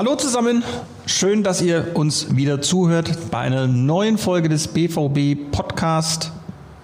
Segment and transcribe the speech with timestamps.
[0.00, 0.64] Hallo zusammen,
[1.04, 6.32] schön, dass ihr uns wieder zuhört bei einer neuen Folge des BVB Podcast.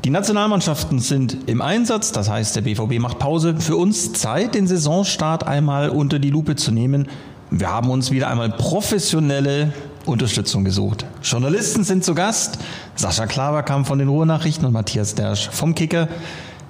[0.04, 3.54] Die Nationalmannschaften sind im Einsatz, das heißt, der BVB macht Pause.
[3.58, 7.08] Für uns Zeit, den Saisonstart einmal unter die Lupe zu nehmen.
[7.50, 9.72] Wir haben uns wieder einmal professionelle
[10.04, 11.06] Unterstützung gesucht.
[11.22, 12.58] Journalisten sind zu Gast.
[12.96, 16.08] Sascha Klaverkamp von den Ruhrnachrichten und Matthias Dersch vom Kicker.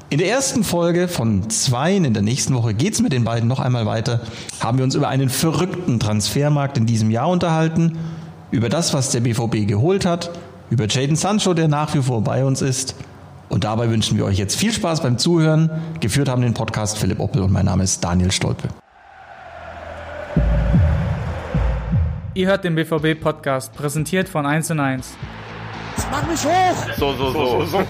[0.08, 3.58] In der ersten Folge von zweien, in der nächsten Woche geht's mit den beiden noch
[3.58, 4.20] einmal weiter,
[4.60, 7.98] haben wir uns über einen verrückten Transfermarkt in diesem Jahr unterhalten,
[8.52, 10.30] über das, was der BVB geholt hat,
[10.70, 12.94] über Jaden Sancho, der nach wie vor bei uns ist.
[13.48, 15.70] Und dabei wünschen wir euch jetzt viel Spaß beim Zuhören.
[15.98, 18.68] Geführt haben den Podcast Philipp Oppel und mein Name ist Daniel Stolpe.
[22.34, 25.16] Ihr hört den BVB-Podcast, präsentiert von 1 und 1.
[26.10, 26.76] Mach mich hoch!
[26.98, 27.64] So, so, so.
[27.64, 27.78] so, so.
[27.78, 27.84] 1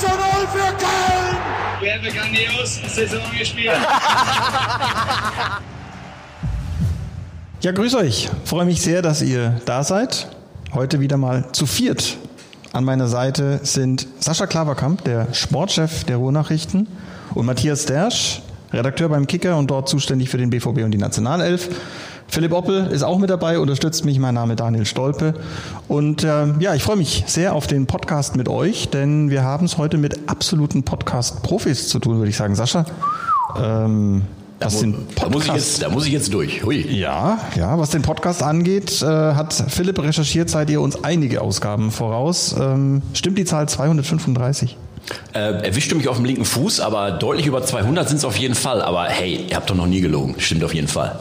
[0.00, 0.16] zu 0
[0.52, 1.36] für Köln!
[1.80, 3.70] Wir haben grandios Saison gespielt.
[7.60, 8.30] ja, grüß euch.
[8.44, 10.28] Freue mich sehr, dass ihr da seid.
[10.74, 12.16] Heute wieder mal zu viert.
[12.72, 16.86] An meiner Seite sind Sascha Klaverkamp, der Sportchef der Ruhrnachrichten,
[17.34, 21.68] und Matthias Dersch, Redakteur beim Kicker und dort zuständig für den BVB und die Nationalelf.
[22.36, 24.18] Philipp Oppel ist auch mit dabei, unterstützt mich.
[24.18, 25.32] Mein Name Daniel Stolpe.
[25.88, 29.64] Und äh, ja, ich freue mich sehr auf den Podcast mit euch, denn wir haben
[29.64, 32.54] es heute mit absoluten Podcast-Profis zu tun, würde ich sagen.
[32.54, 32.84] Sascha,
[33.58, 34.20] ähm,
[34.58, 36.62] da, was den Podcast, da, muss ich jetzt, da muss ich jetzt durch.
[36.62, 36.86] Hui.
[36.94, 41.90] Ja, ja, was den Podcast angeht, äh, hat Philipp recherchiert, seid ihr uns einige Ausgaben
[41.90, 42.54] voraus.
[42.60, 44.76] Ähm, stimmt die Zahl 235?
[45.32, 48.54] Äh, erwischte mich auf dem linken Fuß, aber deutlich über 200 sind es auf jeden
[48.54, 48.82] Fall.
[48.82, 50.34] Aber hey, ihr habt doch noch nie gelogen.
[50.36, 51.18] Stimmt auf jeden Fall.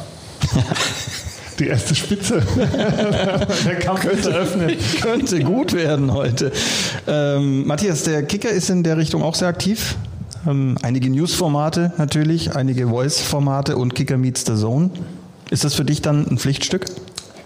[1.60, 2.42] Die erste Spitze.
[3.66, 4.78] der Kampf könnte, eröffnet.
[5.02, 6.52] Könnte gut werden heute.
[7.08, 9.96] Ähm, Matthias, der Kicker ist in der Richtung auch sehr aktiv.
[10.46, 14.90] Ähm, einige News-Formate natürlich, einige Voice-Formate und Kicker Meets the Zone.
[15.50, 16.88] Ist das für dich dann ein Pflichtstück?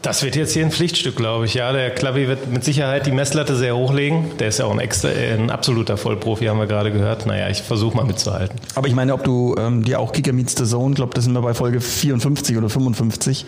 [0.02, 1.56] Das wird jetzt hier ein Pflichtstück, glaube ich.
[1.56, 4.38] Ja, der Klavi wird mit Sicherheit die Messlatte sehr hochlegen.
[4.40, 7.26] Der ist ja auch ein, extra, ein absoluter Vollprofi, haben wir gerade gehört.
[7.26, 8.58] Naja, ich versuche mal mitzuhalten.
[8.76, 11.34] Aber ich meine, ob du ähm, dir auch Kicker Meets the Zone, glaube das sind
[11.34, 13.46] wir bei Folge 54 oder 55,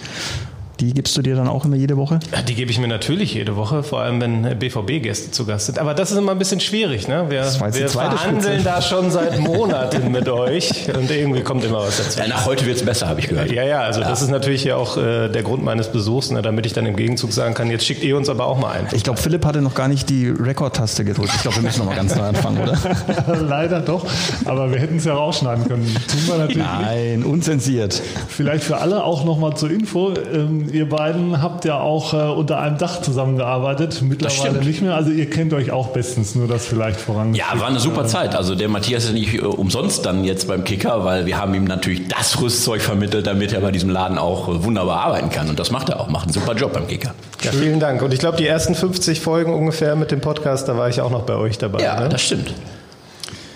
[0.82, 2.20] die gibst du dir dann auch immer jede Woche?
[2.32, 5.78] Ja, die gebe ich mir natürlich jede Woche, vor allem wenn BVB-Gäste zu Gast sind.
[5.78, 7.08] Aber das ist immer ein bisschen schwierig.
[7.08, 7.26] Ne?
[7.30, 8.64] Wir, wir verhandeln Spitze.
[8.64, 12.20] da schon seit Monaten mit euch und irgendwie kommt immer was dazu.
[12.20, 13.52] Ja, nach heute wird es besser, habe ich gehört.
[13.52, 14.10] Ja, ja, also ja.
[14.10, 16.96] das ist natürlich ja auch äh, der Grund meines Besuchs, ne, damit ich dann im
[16.96, 18.88] Gegenzug sagen kann, jetzt schickt ihr uns aber auch mal ein.
[18.92, 21.32] Ich glaube, Philipp hatte noch gar nicht die Rekordtaste gedrückt.
[21.36, 22.78] Ich glaube, wir müssen noch mal ganz neu anfangen, oder?
[23.40, 24.06] Leider doch,
[24.46, 25.86] aber wir hätten es ja rausschneiden können.
[26.08, 28.02] Tun wir natürlich Nein, unzensiert.
[28.30, 30.14] Vielleicht für alle auch noch mal zur Info.
[30.34, 34.96] Ähm, ihr beiden habt ja auch äh, unter einem Dach zusammengearbeitet, mittlerweile nicht mehr.
[34.96, 37.34] Also ihr kennt euch auch bestens, nur das vielleicht voran.
[37.34, 38.36] Ja, war eine super Zeit.
[38.36, 41.66] Also der Matthias ist nicht äh, umsonst dann jetzt beim Kicker, weil wir haben ihm
[41.66, 45.50] natürlich das Rüstzeug vermittelt, damit er bei diesem Laden auch äh, wunderbar arbeiten kann.
[45.50, 47.14] Und das macht er auch, macht einen super Job beim Kicker.
[47.42, 48.02] Ja, vielen Dank.
[48.02, 51.12] Und ich glaube, die ersten 50 Folgen ungefähr mit dem Podcast, da war ich auch
[51.12, 51.82] noch bei euch dabei.
[51.84, 52.10] Ja, ne?
[52.10, 52.54] das stimmt.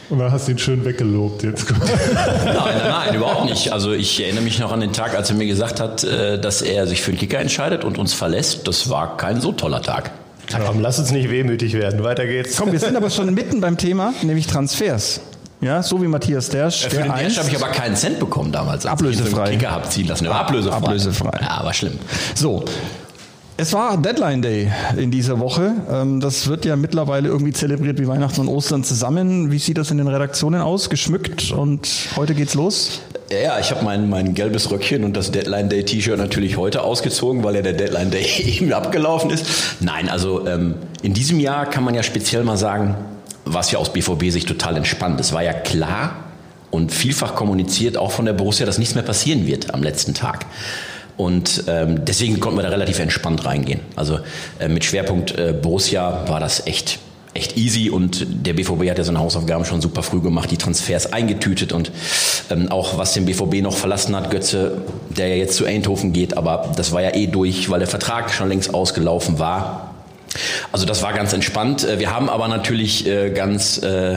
[0.09, 1.69] Und dann hast du ihn schön weggelobt jetzt.
[1.79, 1.79] nein,
[2.45, 3.73] nein, nein, überhaupt nicht.
[3.73, 6.61] Also ich erinnere mich noch an den Tag, als er mir gesagt hat, äh, dass
[6.61, 8.67] er sich für den Kicker entscheidet und uns verlässt.
[8.67, 10.11] Das war kein so toller Tag.
[10.51, 12.03] Ja, komm, lass uns nicht wehmütig werden.
[12.03, 12.55] Weiter geht's.
[12.57, 15.21] Komm, wir sind aber schon mitten beim Thema, nämlich Transfers.
[15.61, 16.83] Ja, so wie Matthias Dersch.
[16.83, 18.85] Für den Dersch habe ich aber keinen Cent bekommen damals.
[18.85, 19.43] Als ablösefrei.
[19.45, 20.27] Ich den Kicker habe ziehen lassen.
[20.27, 20.75] Ablösefrei.
[20.75, 21.39] Ablösefrei.
[21.41, 21.97] Ja, aber schlimm.
[22.35, 22.63] So,
[23.57, 25.73] es war Deadline Day in dieser Woche.
[25.89, 29.51] Ähm, das wird ja mittlerweile irgendwie zelebriert wie Weihnachten und Ostern zusammen.
[29.51, 30.89] Wie sieht das in den Redaktionen aus?
[30.89, 33.01] Geschmückt und heute geht's los?
[33.31, 37.43] Ja, ich habe mein, mein gelbes Röckchen und das Deadline Day T-Shirt natürlich heute ausgezogen,
[37.43, 39.47] weil ja der Deadline Day eben abgelaufen ist.
[39.79, 42.95] Nein, also ähm, in diesem Jahr kann man ja speziell mal sagen,
[43.45, 45.19] was ja aus BVB sich total entspannt.
[45.19, 46.25] Es war ja klar
[46.71, 50.45] und vielfach kommuniziert, auch von der Borussia, dass nichts mehr passieren wird am letzten Tag.
[51.17, 53.79] Und ähm, deswegen konnten wir da relativ entspannt reingehen.
[53.95, 54.19] Also
[54.59, 56.99] äh, mit Schwerpunkt äh, Borussia war das echt
[57.35, 61.11] echt easy und der BVB hat ja seine Hausaufgaben schon super früh gemacht, die Transfers
[61.11, 61.91] eingetütet und
[62.49, 66.37] ähm, auch was den BVB noch verlassen hat, Götze, der ja jetzt zu Eindhoven geht,
[66.37, 69.94] aber das war ja eh durch, weil der Vertrag schon längst ausgelaufen war.
[70.71, 71.83] Also das war ganz entspannt.
[71.83, 74.15] Äh, wir haben aber natürlich äh, ganz äh,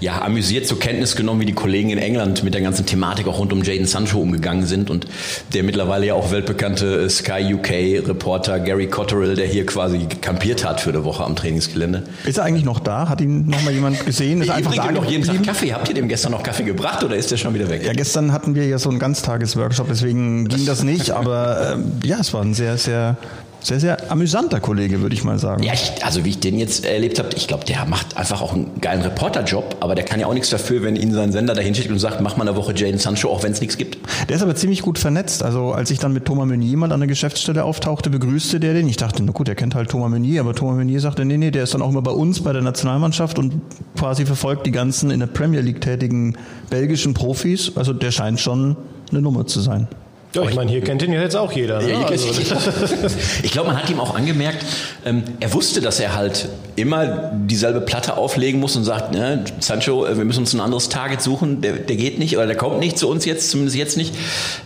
[0.00, 3.38] ja, amüsiert zur Kenntnis genommen, wie die Kollegen in England mit der ganzen Thematik auch
[3.38, 5.06] rund um Jaden Sancho umgegangen sind und
[5.54, 10.80] der mittlerweile ja auch weltbekannte Sky UK Reporter Gary Cotterill, der hier quasi kampiert hat
[10.80, 12.04] für eine Woche am Trainingsgelände.
[12.24, 13.08] Ist er eigentlich noch da?
[13.08, 14.42] Hat ihn noch mal jemand gesehen?
[14.42, 15.72] Ist er einfach da noch jeden Tag Kaffee.
[15.72, 17.84] Habt ihr dem gestern noch Kaffee gebracht oder ist der schon wieder weg?
[17.84, 21.10] Ja, gestern hatten wir ja so einen Ganztagesworkshop, deswegen ging das nicht.
[21.10, 23.16] Aber äh, ja, es war ein sehr, sehr
[23.60, 25.62] sehr, sehr amüsanter Kollege, würde ich mal sagen.
[25.62, 28.54] Ja, ich, also wie ich den jetzt erlebt habe, ich glaube, der macht einfach auch
[28.54, 31.74] einen geilen Reporterjob, aber der kann ja auch nichts dafür, wenn ihn sein Sender dahin
[31.74, 33.98] schickt und sagt, mach mal eine Woche Jaden Sancho, auch wenn es nichts gibt.
[34.28, 35.42] Der ist aber ziemlich gut vernetzt.
[35.42, 38.88] Also als ich dann mit Thomas Meunier jemand an der Geschäftsstelle auftauchte, begrüßte der den.
[38.88, 41.50] Ich dachte, na gut, der kennt halt Thomas Meunier, aber Thomas Meunier sagte, nee, nee,
[41.50, 43.60] der ist dann auch immer bei uns, bei der Nationalmannschaft und
[43.96, 46.36] quasi verfolgt die ganzen in der Premier League tätigen
[46.70, 47.72] belgischen Profis.
[47.76, 48.76] Also der scheint schon
[49.10, 49.88] eine Nummer zu sein.
[50.34, 51.80] Ja, ich meine, hier kennt ihn ja jetzt auch jeder.
[51.80, 52.04] Ne?
[52.06, 52.28] Also,
[53.42, 54.64] ich glaube, man hat ihm auch angemerkt,
[55.06, 60.04] ähm, er wusste, dass er halt immer dieselbe Platte auflegen muss und sagt, ne, Sancho,
[60.04, 62.78] äh, wir müssen uns ein anderes Target suchen, der, der geht nicht oder der kommt
[62.78, 64.14] nicht zu uns jetzt, zumindest jetzt nicht.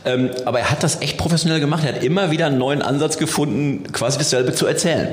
[0.05, 1.85] Ähm, aber er hat das echt professionell gemacht.
[1.85, 5.09] Er hat immer wieder einen neuen Ansatz gefunden, quasi dasselbe zu erzählen.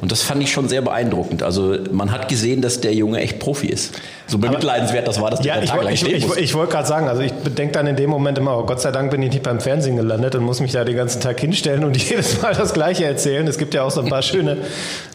[0.00, 1.42] Und das fand ich schon sehr beeindruckend.
[1.42, 3.92] Also man hat gesehen, dass der Junge echt Profi ist.
[4.26, 6.36] So bemitleidenswert das war, dass der ja, Tag ich, lang ich, ich, muss.
[6.36, 8.92] ich wollte gerade sagen, also ich bedenke dann in dem Moment immer, oh Gott sei
[8.92, 11.84] Dank bin ich nicht beim Fernsehen gelandet und muss mich da den ganzen Tag hinstellen
[11.84, 13.46] und jedes Mal das Gleiche erzählen.
[13.46, 14.58] Es gibt ja auch so ein paar schöne,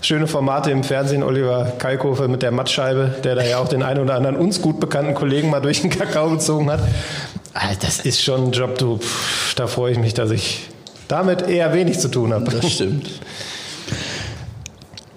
[0.02, 1.24] schöne Formate im Fernsehen.
[1.24, 4.80] Oliver Kalkofe mit der Mattscheibe, der da ja auch den einen oder anderen uns gut
[4.80, 6.82] bekannten Kollegen mal durch den Kakao gezogen hat.
[7.82, 9.00] Das ist schon ein Job, du,
[9.56, 10.70] da freue ich mich, dass ich
[11.08, 12.52] damit eher wenig zu tun habe.
[12.52, 13.08] Das stimmt.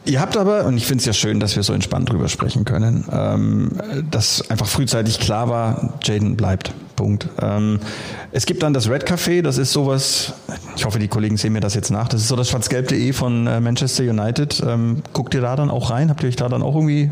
[0.08, 2.64] Ihr habt aber, und ich finde es ja schön, dass wir so entspannt drüber sprechen
[2.64, 3.72] können, ähm,
[4.10, 6.72] dass einfach frühzeitig klar war, Jaden bleibt.
[6.96, 7.28] Punkt.
[7.42, 7.78] Ähm,
[8.32, 10.32] es gibt dann das Red Café, das ist sowas,
[10.76, 13.46] ich hoffe, die Kollegen sehen mir das jetzt nach, das ist so das schwarzgelb.de von
[13.46, 14.62] äh, Manchester United.
[14.66, 16.08] Ähm, guckt ihr da dann auch rein?
[16.08, 17.10] Habt ihr euch da dann auch irgendwie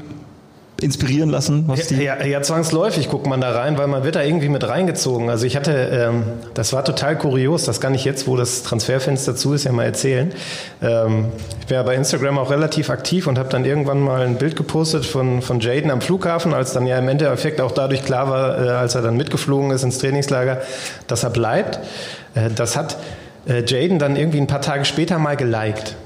[0.80, 1.64] inspirieren lassen?
[1.66, 4.66] Was die ja, ja, zwangsläufig guckt man da rein, weil man wird da irgendwie mit
[4.68, 5.30] reingezogen.
[5.30, 6.24] Also ich hatte, ähm,
[6.54, 9.84] das war total kurios, das kann ich jetzt, wo das Transferfenster zu ist, ja mal
[9.84, 10.32] erzählen.
[10.82, 11.26] Ähm,
[11.60, 14.54] ich bin ja bei Instagram auch relativ aktiv und habe dann irgendwann mal ein Bild
[14.54, 18.62] gepostet von, von Jaden am Flughafen, als dann ja im Endeffekt auch dadurch klar war,
[18.62, 20.60] äh, als er dann mitgeflogen ist ins Trainingslager,
[21.06, 21.80] dass er bleibt.
[22.34, 22.98] Äh, das hat
[23.48, 25.96] äh, Jaden dann irgendwie ein paar Tage später mal geliked.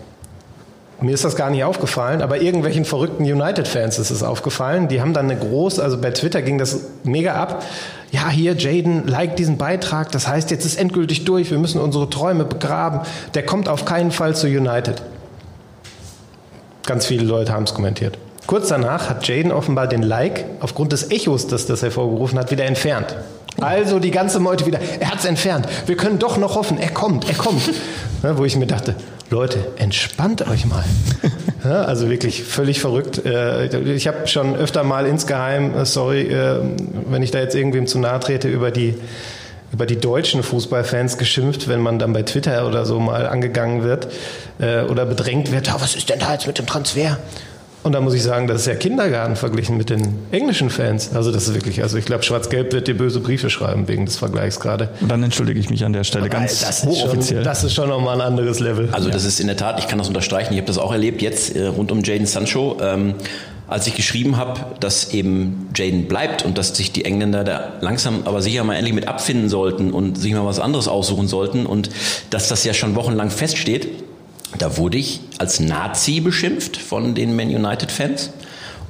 [1.03, 4.89] Mir ist das gar nicht aufgefallen, aber irgendwelchen verrückten United-Fans ist es aufgefallen.
[4.89, 7.65] Die haben dann eine große, also bei Twitter ging das mega ab.
[8.11, 10.13] Ja, hier, Jaden, like diesen Beitrag.
[10.13, 11.51] Das heißt, jetzt ist endgültig durch.
[11.51, 13.01] Wir müssen unsere Träume begraben.
[13.35, 15.01] Der kommt auf keinen Fall zu United.
[16.85, 18.19] Ganz viele Leute haben es kommentiert.
[18.47, 22.65] Kurz danach hat Jaden offenbar den Like aufgrund des Echos, das das hervorgerufen hat, wieder
[22.65, 23.17] entfernt.
[23.61, 25.67] Also die ganze Meute wieder, er hat es entfernt.
[25.87, 27.63] Wir können doch noch hoffen, er kommt, er kommt.
[28.23, 28.95] Ja, wo ich mir dachte,
[29.31, 30.85] Leute, entspannt euch mal.
[31.63, 33.23] Ja, also wirklich völlig verrückt.
[33.23, 36.59] Äh, ich habe schon öfter mal insgeheim, äh, sorry, äh,
[37.11, 38.95] wenn ich da jetzt irgendwem zu nahe trete, über die,
[39.71, 44.09] über die deutschen Fußballfans geschimpft, wenn man dann bei Twitter oder so mal angegangen wird
[44.59, 47.19] oder bedrängt wird, was ist denn da jetzt mit dem Transfer?
[47.83, 51.15] Und da muss ich sagen, das ist ja Kindergarten verglichen mit den englischen Fans.
[51.15, 54.17] Also das ist wirklich, also ich glaube, Schwarz-Gelb wird dir böse Briefe schreiben wegen des
[54.17, 54.91] Vergleichs gerade.
[55.01, 57.41] Und dann entschuldige ich mich an der Stelle ganz das hochoffiziell.
[57.41, 58.91] Schon, das ist schon nochmal ein anderes Level.
[58.93, 61.23] Also das ist in der Tat, ich kann das unterstreichen, ich habe das auch erlebt
[61.23, 62.77] jetzt äh, rund um Jaden Sancho.
[62.83, 63.15] Ähm,
[63.67, 68.23] als ich geschrieben habe, dass eben Jaden bleibt und dass sich die Engländer da langsam
[68.25, 71.89] aber sicher mal endlich mit abfinden sollten und sich mal was anderes aussuchen sollten und
[72.31, 73.89] dass das ja schon wochenlang feststeht,
[74.59, 78.31] da wurde ich als Nazi beschimpft von den Man United-Fans.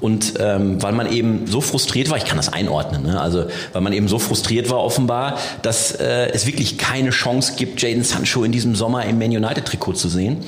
[0.00, 3.20] Und ähm, weil man eben so frustriert war, ich kann das einordnen, ne?
[3.20, 7.82] also weil man eben so frustriert war offenbar, dass äh, es wirklich keine Chance gibt,
[7.82, 10.38] Jaden Sancho in diesem Sommer im Man United Trikot zu sehen.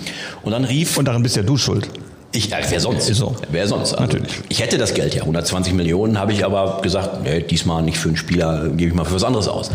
[0.43, 1.87] Und dann rief und daran bist ja du schuld.
[2.35, 3.07] Ich, äh, wer sonst?
[3.15, 3.37] So.
[3.51, 3.93] Wer sonst?
[3.93, 4.33] Also, Natürlich.
[4.49, 8.09] Ich hätte das Geld ja, 120 Millionen, habe ich aber gesagt, nee, diesmal nicht für
[8.09, 9.71] einen Spieler, gebe ich mal für was anderes aus.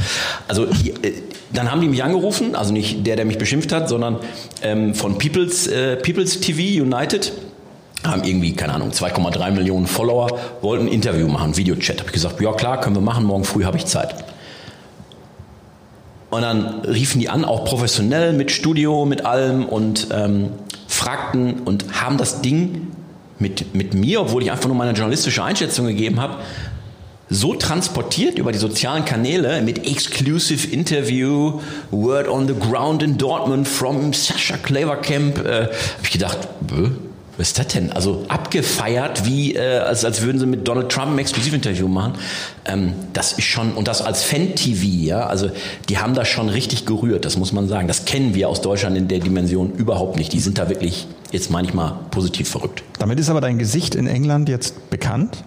[0.48, 1.14] Also äh,
[1.54, 4.18] dann haben die mich angerufen, also nicht der, der mich beschimpft hat, sondern
[4.64, 7.32] ähm, von People's, äh, People's TV United
[8.06, 12.00] haben irgendwie, keine Ahnung, 2,3 Millionen Follower, wollten ein Interview machen, Videochat.
[12.00, 14.16] Habe ich gesagt, ja klar, können wir machen, morgen früh habe ich Zeit.
[16.30, 20.50] Und dann riefen die an, auch professionell mit Studio, mit allem und ähm,
[20.98, 22.88] fragten und haben das Ding
[23.40, 26.38] mit, mit mir, obwohl ich einfach nur meine journalistische Einschätzung gegeben habe,
[27.30, 31.60] so transportiert über die sozialen Kanäle mit Exclusive Interview,
[31.92, 35.72] Word on the Ground in Dortmund from Sascha Clevercamp, äh, habe
[36.04, 36.48] ich gedacht,
[37.38, 37.92] was ist das denn?
[37.92, 42.14] Also abgefeiert, wie äh, als, als würden sie mit Donald Trump ein Exklusivinterview machen.
[42.66, 45.52] Ähm, das ist schon, und das als Fan-TV, ja, also
[45.88, 47.88] die haben das schon richtig gerührt, das muss man sagen.
[47.88, 50.34] Das kennen wir aus Deutschland in der Dimension überhaupt nicht.
[50.34, 52.84] Die sind da wirklich, jetzt manchmal positiv verrückt.
[52.98, 55.44] Damit ist aber dein Gesicht in England jetzt bekannt?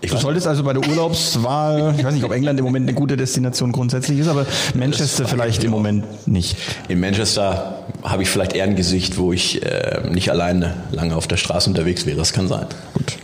[0.00, 2.94] Ich du solltest also bei der Urlaubswahl, ich weiß nicht, ob England im Moment eine
[2.94, 6.56] gute Destination grundsätzlich ist, aber Manchester vielleicht im Moment nicht.
[6.88, 11.26] In Manchester habe ich vielleicht eher ein Gesicht, wo ich äh, nicht alleine lange auf
[11.26, 12.18] der Straße unterwegs wäre.
[12.18, 12.66] Das kann sein.
[12.92, 13.16] Gut.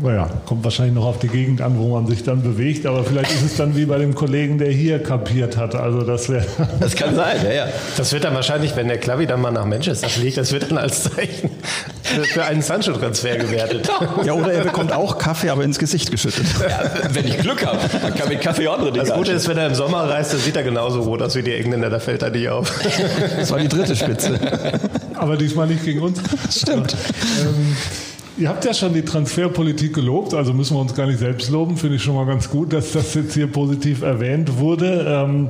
[0.00, 3.32] Naja, kommt wahrscheinlich noch auf die Gegend an, wo man sich dann bewegt, aber vielleicht
[3.32, 5.74] ist es dann wie bei dem Kollegen, der hier kapiert hat.
[5.74, 6.46] Also das wäre.
[6.80, 7.68] Das kann sein, ja, ja.
[7.96, 10.78] Das wird dann wahrscheinlich, wenn der Klavi dann mal nach Manchester fliegt, das wird dann
[10.78, 11.50] als Zeichen
[12.02, 13.88] für einen Sancho-Transfer gewertet.
[14.24, 16.44] Ja, oder er bekommt auch Kaffee, aber ins Gesicht geschüttet.
[16.60, 16.80] ja
[17.12, 19.66] wenn ich Glück habe, dann kann mit Kaffee andere Dinge Das Gute ist, wenn er
[19.66, 22.30] im Sommer reist, dann sieht er genauso rot aus wie die Engländer, da fällt er
[22.30, 22.72] nicht auf.
[23.36, 24.38] Das war die dritte Spitze.
[25.14, 26.20] Aber diesmal nicht gegen uns.
[26.50, 26.96] Stimmt.
[27.40, 27.76] Ähm,
[28.38, 31.76] Ihr habt ja schon die Transferpolitik gelobt, also müssen wir uns gar nicht selbst loben.
[31.76, 35.04] Finde ich schon mal ganz gut, dass das jetzt hier positiv erwähnt wurde.
[35.08, 35.48] Ähm,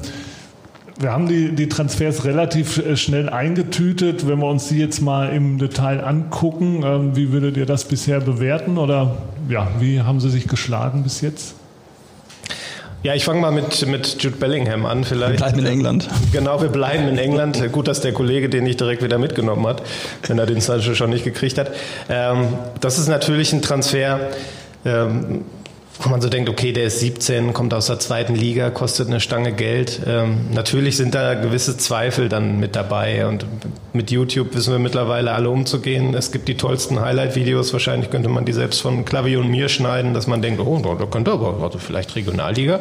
[0.99, 4.26] wir haben die, die Transfers relativ äh, schnell eingetütet.
[4.26, 8.21] Wenn wir uns die jetzt mal im Detail angucken, ähm, wie würdet ihr das bisher
[8.21, 9.18] bewerten oder
[9.50, 11.58] ja, wie haben sie sich geschlagen bis jetzt?
[13.05, 15.35] Ja, ich fange mal mit, mit Jude Bellingham an vielleicht.
[15.35, 16.09] Wir bleiben in England.
[16.33, 17.71] Genau, wir bleiben in England.
[17.71, 19.83] Gut, dass der Kollege den nicht direkt wieder mitgenommen hat,
[20.26, 21.71] wenn er den Sancho schon nicht gekriegt hat.
[22.09, 22.49] Ähm,
[22.81, 24.31] das ist natürlich ein Transfer,
[24.85, 25.45] ähm,
[26.00, 29.21] wo man so denkt, okay, der ist 17, kommt aus der zweiten Liga, kostet eine
[29.21, 30.00] Stange Geld.
[30.07, 33.45] Ähm, natürlich sind da gewisse Zweifel dann mit dabei und
[33.93, 36.14] mit YouTube wissen wir mittlerweile alle umzugehen.
[36.14, 40.14] Es gibt die tollsten Highlight-Videos, wahrscheinlich könnte man die selbst von Klavi und mir schneiden,
[40.14, 42.78] dass man denkt, oh, da könnte aber also vielleicht Regionalliga.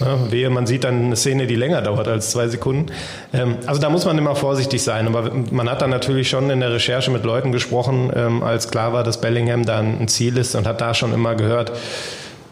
[0.00, 2.86] Ja, wehe, man sieht dann eine Szene, die länger dauert als zwei Sekunden.
[3.34, 6.60] Ähm, also da muss man immer vorsichtig sein, aber man hat dann natürlich schon in
[6.60, 10.54] der Recherche mit Leuten gesprochen, ähm, als klar war, dass Bellingham da ein Ziel ist
[10.54, 11.72] und hat da schon immer gehört,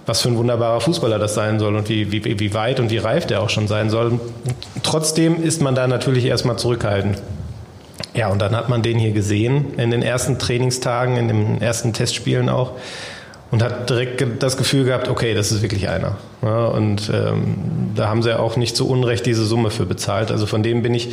[0.06, 2.98] was für ein wunderbarer Fußballer das sein soll und wie, wie, wie weit und wie
[2.98, 4.20] reif der auch schon sein soll.
[4.82, 7.20] Trotzdem ist man da natürlich erstmal zurückhaltend.
[8.14, 11.92] Ja, und dann hat man den hier gesehen in den ersten Trainingstagen, in den ersten
[11.92, 12.72] Testspielen auch
[13.50, 16.16] und hat direkt das Gefühl gehabt, okay, das ist wirklich einer.
[16.42, 17.56] Ja, und ähm,
[17.94, 20.30] da haben sie auch nicht zu Unrecht diese Summe für bezahlt.
[20.30, 21.08] Also von dem bin ich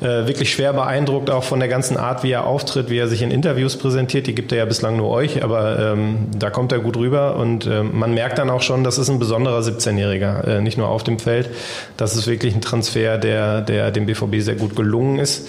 [0.00, 3.22] äh, wirklich schwer beeindruckt, auch von der ganzen Art, wie er auftritt, wie er sich
[3.22, 4.26] in Interviews präsentiert.
[4.26, 7.66] Die gibt er ja bislang nur euch, aber ähm, da kommt er gut rüber und
[7.66, 11.04] äh, man merkt dann auch schon, das ist ein besonderer 17-Jähriger, äh, nicht nur auf
[11.04, 11.50] dem Feld.
[11.98, 15.48] Das ist wirklich ein Transfer, der, der dem BVB sehr gut gelungen ist.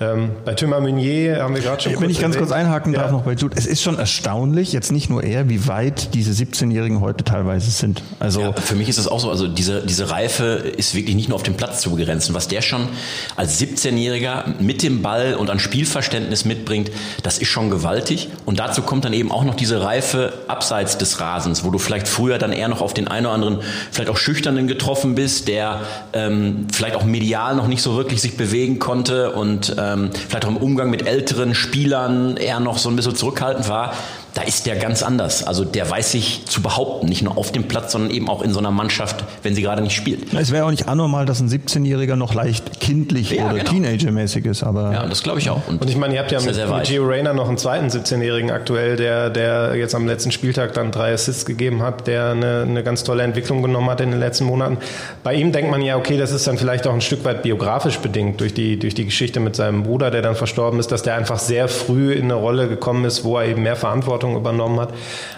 [0.00, 2.48] Ähm, bei Thomas Meunier haben wir gerade schon Wenn ich ganz erwähnt.
[2.48, 3.12] kurz einhaken darf ja.
[3.12, 7.00] noch bei Jude, es ist schon erstaunlich, jetzt nicht nur er, wie weit diese 17-Jährigen
[7.00, 8.02] heute teilweise sind.
[8.18, 11.28] Also ja, für mich ist es auch so, also diese, diese Reife ist wirklich nicht
[11.28, 12.34] nur auf den Platz zu begrenzen.
[12.34, 12.88] Was der schon
[13.36, 16.90] als 17-Jähriger mit dem Ball und an Spielverständnis mitbringt,
[17.22, 18.28] das ist schon gewaltig.
[18.46, 22.08] Und dazu kommt dann eben auch noch diese Reife abseits des Rasens, wo du vielleicht
[22.08, 23.58] früher dann eher noch auf den einen oder anderen,
[23.90, 25.80] vielleicht auch Schüchternen getroffen bist, der
[26.12, 30.50] ähm, vielleicht auch medial noch nicht so wirklich sich bewegen konnte und ähm, vielleicht auch
[30.50, 33.94] im Umgang mit älteren Spielern eher noch so ein bisschen zurückhaltend war
[34.34, 35.46] da ist der ganz anders.
[35.46, 38.52] Also der weiß sich zu behaupten, nicht nur auf dem Platz, sondern eben auch in
[38.52, 40.32] so einer Mannschaft, wenn sie gerade nicht spielt.
[40.32, 43.70] Es wäre auch nicht anormal, dass ein 17-Jähriger noch leicht kindlich ja, oder genau.
[43.70, 44.62] Teenager-mäßig ist.
[44.62, 45.60] Aber ja, das glaube ich auch.
[45.68, 48.50] Und, und, ich meine, ihr habt ja mit, mit Gio Reyna noch einen zweiten 17-Jährigen
[48.50, 52.82] aktuell, der, der jetzt am letzten Spieltag dann drei Assists gegeben hat, der eine, eine
[52.82, 54.78] ganz tolle Entwicklung genommen hat in den letzten Monaten.
[55.22, 57.98] Bei ihm denkt man ja, okay, das ist dann vielleicht auch ein Stück weit biografisch
[57.98, 61.16] bedingt durch die, durch die Geschichte mit seinem Bruder, der dann verstorben ist, dass der
[61.16, 64.80] einfach sehr früh in eine Rolle gekommen ist, wo er eben mehr Verantwortung Verantwortung übernommen
[64.80, 64.90] hat.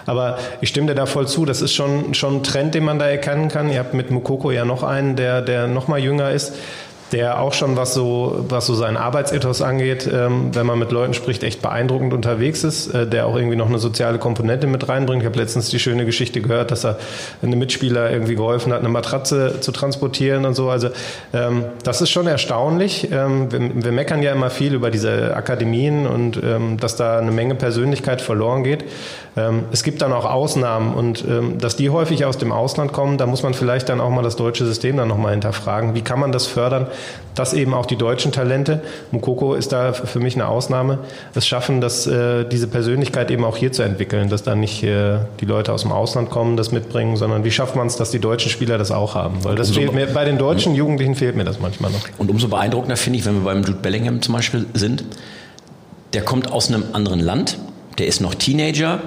[0.05, 1.45] Aber ich stimme dir da voll zu.
[1.45, 3.69] Das ist schon, schon ein Trend, den man da erkennen kann.
[3.69, 6.53] Ihr habt mit Mukoko ja noch einen, der, der noch mal jünger ist
[7.11, 11.13] der auch schon, was so, was so seinen Arbeitsethos angeht, ähm, wenn man mit Leuten
[11.13, 15.21] spricht, echt beeindruckend unterwegs ist, äh, der auch irgendwie noch eine soziale Komponente mit reinbringt.
[15.21, 16.97] Ich habe letztens die schöne Geschichte gehört, dass er
[17.43, 20.69] einem Mitspieler irgendwie geholfen hat, eine Matratze zu transportieren und so.
[20.69, 20.89] Also
[21.33, 23.09] ähm, das ist schon erstaunlich.
[23.11, 27.31] Ähm, wir, wir, meckern ja immer viel über diese Akademien und ähm, dass da eine
[27.31, 28.83] Menge Persönlichkeit verloren geht.
[29.37, 33.17] Ähm, es gibt dann auch Ausnahmen und ähm, dass die häufig aus dem Ausland kommen,
[33.17, 35.93] da muss man vielleicht dann auch mal das deutsche System dann nochmal hinterfragen.
[35.93, 36.87] Wie kann man das fördern?
[37.35, 40.99] Dass eben auch die deutschen Talente, Mukoko ist da für mich eine Ausnahme,
[41.33, 45.19] es schaffen, dass äh, diese Persönlichkeit eben auch hier zu entwickeln, dass dann nicht äh,
[45.39, 48.19] die Leute aus dem Ausland kommen, das mitbringen, sondern wie schafft man es, dass die
[48.19, 49.43] deutschen Spieler das auch haben?
[49.43, 50.75] Weil das fehlt mir, bei den deutschen.
[50.75, 52.01] Jugendlichen fehlt mir das manchmal noch.
[52.17, 55.03] Und umso beeindruckender finde ich, wenn wir beim Jude Bellingham zum Beispiel sind,
[56.13, 57.57] der kommt aus einem anderen Land,
[57.97, 58.99] der ist noch Teenager,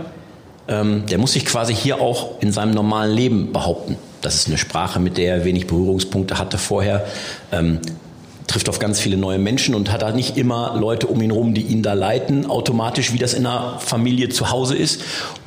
[0.69, 3.97] ähm, der muss sich quasi hier auch in seinem normalen Leben behaupten.
[4.21, 7.07] Das ist eine Sprache, mit der er wenig Berührungspunkte hatte vorher.
[7.53, 7.81] Ähm,
[8.47, 11.55] trifft auf ganz viele neue Menschen und hat da nicht immer Leute um ihn rum,
[11.55, 15.03] die ihn da leiten, automatisch, wie das in einer Familie zu Hause ist.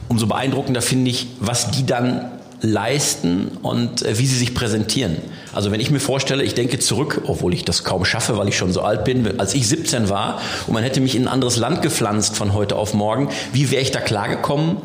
[0.07, 5.17] Umso beeindruckender finde ich, was die dann leisten und äh, wie sie sich präsentieren.
[5.51, 8.57] Also wenn ich mir vorstelle, ich denke zurück, obwohl ich das kaum schaffe, weil ich
[8.57, 11.57] schon so alt bin, als ich 17 war und man hätte mich in ein anderes
[11.57, 14.77] Land gepflanzt von heute auf morgen, wie wäre ich da klargekommen?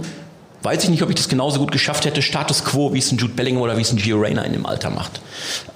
[0.62, 3.18] Weiß ich nicht, ob ich das genauso gut geschafft hätte, Status Quo, wie es ein
[3.18, 5.20] Jude Bellingham oder wie es ein Gio Reyna in dem Alter macht.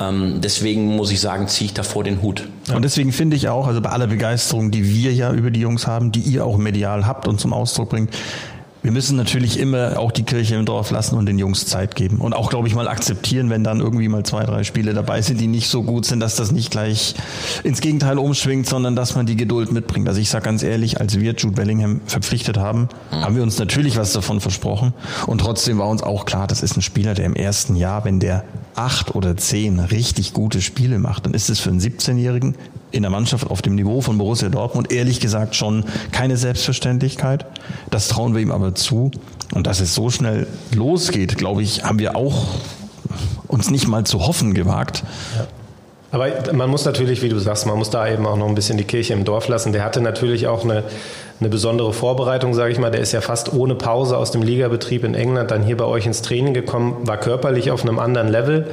[0.01, 2.49] Ähm, deswegen muss ich sagen, ziehe ich davor den Hut.
[2.69, 2.77] Ja.
[2.77, 5.87] Und deswegen finde ich auch, also bei aller Begeisterung, die wir ja über die Jungs
[5.87, 8.11] haben, die ihr auch medial habt und zum Ausdruck bringt,
[8.83, 12.19] wir müssen natürlich immer auch die Kirche im Dorf lassen und den Jungs Zeit geben.
[12.19, 15.41] Und auch, glaube ich, mal akzeptieren, wenn dann irgendwie mal zwei, drei Spiele dabei sind,
[15.41, 17.15] die nicht so gut sind, dass das nicht gleich
[17.63, 20.09] ins Gegenteil umschwingt, sondern dass man die Geduld mitbringt.
[20.09, 23.17] Also ich sage ganz ehrlich, als wir Jude Bellingham verpflichtet haben, mhm.
[23.17, 24.95] haben wir uns natürlich was davon versprochen.
[25.27, 28.19] Und trotzdem war uns auch klar, das ist ein Spieler, der im ersten Jahr, wenn
[28.19, 28.45] der
[28.75, 32.55] acht oder zehn richtig gute Spiele macht, dann ist es für einen 17-Jährigen
[32.93, 37.47] in der Mannschaft auf dem Niveau von Borussia Dortmund ehrlich gesagt schon keine Selbstverständlichkeit.
[37.91, 39.11] Das trauen wir ihm aber zu.
[39.55, 42.47] Und dass es so schnell losgeht, glaube ich, haben wir auch
[43.49, 45.03] uns nicht mal zu hoffen gewagt.
[45.37, 45.47] Ja.
[46.13, 48.77] Aber man muss natürlich, wie du sagst, man muss da eben auch noch ein bisschen
[48.77, 49.73] die Kirche im Dorf lassen.
[49.73, 50.83] Der hatte natürlich auch eine
[51.41, 52.91] eine besondere Vorbereitung, sage ich mal.
[52.91, 56.05] Der ist ja fast ohne Pause aus dem Ligabetrieb in England dann hier bei euch
[56.05, 58.67] ins Training gekommen, war körperlich auf einem anderen Level.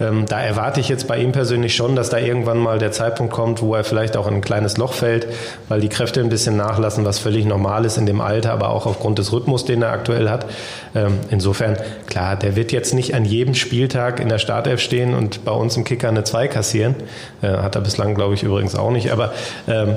[0.00, 3.32] Ähm, da erwarte ich jetzt bei ihm persönlich schon, dass da irgendwann mal der Zeitpunkt
[3.32, 5.26] kommt, wo er vielleicht auch in ein kleines Loch fällt,
[5.68, 8.86] weil die Kräfte ein bisschen nachlassen, was völlig normal ist in dem Alter, aber auch
[8.86, 10.46] aufgrund des Rhythmus, den er aktuell hat.
[10.94, 11.76] Ähm, insofern,
[12.06, 15.76] klar, der wird jetzt nicht an jedem Spieltag in der Startelf stehen und bei uns
[15.76, 16.94] im Kicker eine 2 kassieren.
[17.42, 19.12] Äh, hat er bislang, glaube ich, übrigens auch nicht.
[19.12, 19.34] Aber
[19.68, 19.96] ähm,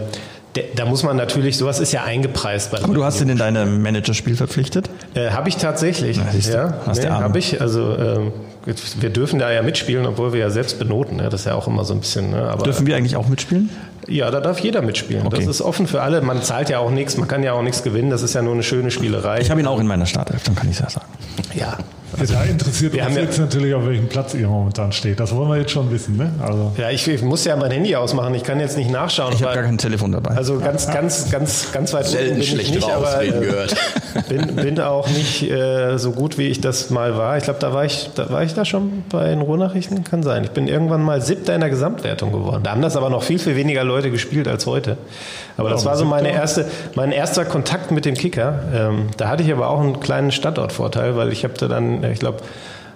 [0.76, 2.72] da muss man natürlich, sowas ist ja eingepreist.
[2.72, 4.90] Bei Aber du hast ihn in deinem Managerspiel verpflichtet?
[5.14, 6.18] Äh, habe ich tatsächlich.
[6.18, 7.62] Na, ja, hast nee, habe ich.
[7.62, 8.32] Also ähm,
[9.00, 11.20] wir dürfen da ja mitspielen, obwohl wir ja selbst benoten.
[11.20, 12.32] Ja, das ist ja auch immer so ein bisschen.
[12.32, 12.50] Ne?
[12.50, 13.70] Aber, dürfen wir eigentlich auch mitspielen?
[14.08, 15.26] Ja, da darf jeder mitspielen.
[15.26, 15.38] Okay.
[15.38, 16.22] Das ist offen für alle.
[16.22, 18.10] Man zahlt ja auch nichts, man kann ja auch nichts gewinnen.
[18.10, 19.40] Das ist ja nur eine schöne Spielerei.
[19.40, 21.08] Ich habe ihn auch in meiner Startelf, dann kann ich es ja sagen.
[21.54, 21.78] Ja,
[22.18, 25.20] also, da interessiert uns jetzt natürlich, auf welchem Platz ihr momentan steht.
[25.20, 26.16] Das wollen wir jetzt schon wissen.
[26.16, 26.32] Ne?
[26.42, 26.72] Also.
[26.78, 28.34] Ja, ich, ich, muss ja mein Handy ausmachen.
[28.36, 29.34] Ich kann jetzt nicht nachschauen.
[29.34, 30.36] Ich habe gar kein Telefon dabei.
[30.36, 33.76] Also ganz, ganz, ganz, ganz weit Selten bin ich nicht, aber äh, gehört.
[34.30, 37.38] Bin, bin auch nicht äh, so gut, wie ich das mal war.
[37.38, 40.04] Ich glaube, da war ich, da war ich da schon bei den Ruhrnachrichten.
[40.04, 40.44] Kann sein.
[40.44, 42.64] Ich bin irgendwann mal Siebter in der Gesamtwertung geworden.
[42.64, 44.98] Da haben das aber noch viel, viel weniger Leute gespielt als heute.
[45.58, 48.60] Aber das war so meine erste, mein erster Kontakt mit dem Kicker.
[48.74, 52.20] Ähm, da hatte ich aber auch einen kleinen Standortvorteil, weil ich habe da dann, ich
[52.20, 52.40] glaube,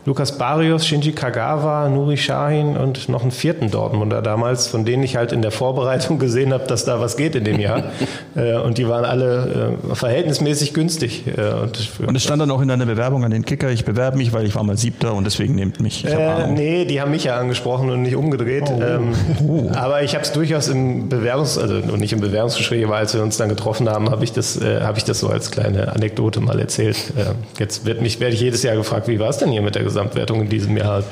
[0.05, 5.15] Lukas Barrios, Shinji Kagawa, Nuri Shahin und noch einen vierten Dortmunder damals, von denen ich
[5.15, 7.83] halt in der Vorbereitung gesehen habe, dass da was geht in dem Jahr.
[8.33, 11.25] Äh, und die waren alle äh, verhältnismäßig günstig.
[11.27, 14.17] Äh, und, und, es stand dann auch in deiner Bewerbung an den Kicker, ich bewerbe
[14.17, 16.05] mich, weil ich war mal Siebter und deswegen nehmt mich.
[16.05, 18.63] Ich äh, nee, die haben mich ja angesprochen und nicht umgedreht.
[18.67, 18.81] Oh.
[18.81, 19.13] Ähm,
[19.45, 19.69] oh.
[19.75, 23.35] Aber ich habe es durchaus im Bewerbungs-, also nicht im Bewerbungsgespräch, aber als wir uns
[23.35, 26.57] dann getroffen haben, habe ich, das, äh, hab ich das so als kleine Anekdote mal
[26.57, 26.95] erzählt.
[27.17, 29.75] Äh, jetzt wird mich, werde ich jedes Jahr gefragt, wie war es denn hier mit
[29.75, 31.03] der Gesamtwertung in diesem Jahr.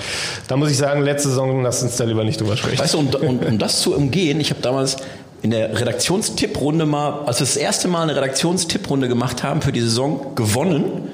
[0.47, 2.79] Da muss ich sagen, letzte Saison, lass uns da lieber nicht drüber sprechen.
[2.79, 4.97] Weißt du, um, um, um das zu umgehen, ich habe damals
[5.41, 9.81] in der Redaktionstipprunde mal, als wir das erste Mal eine Redaktionstipprunde gemacht haben für die
[9.81, 11.09] Saison, gewonnen.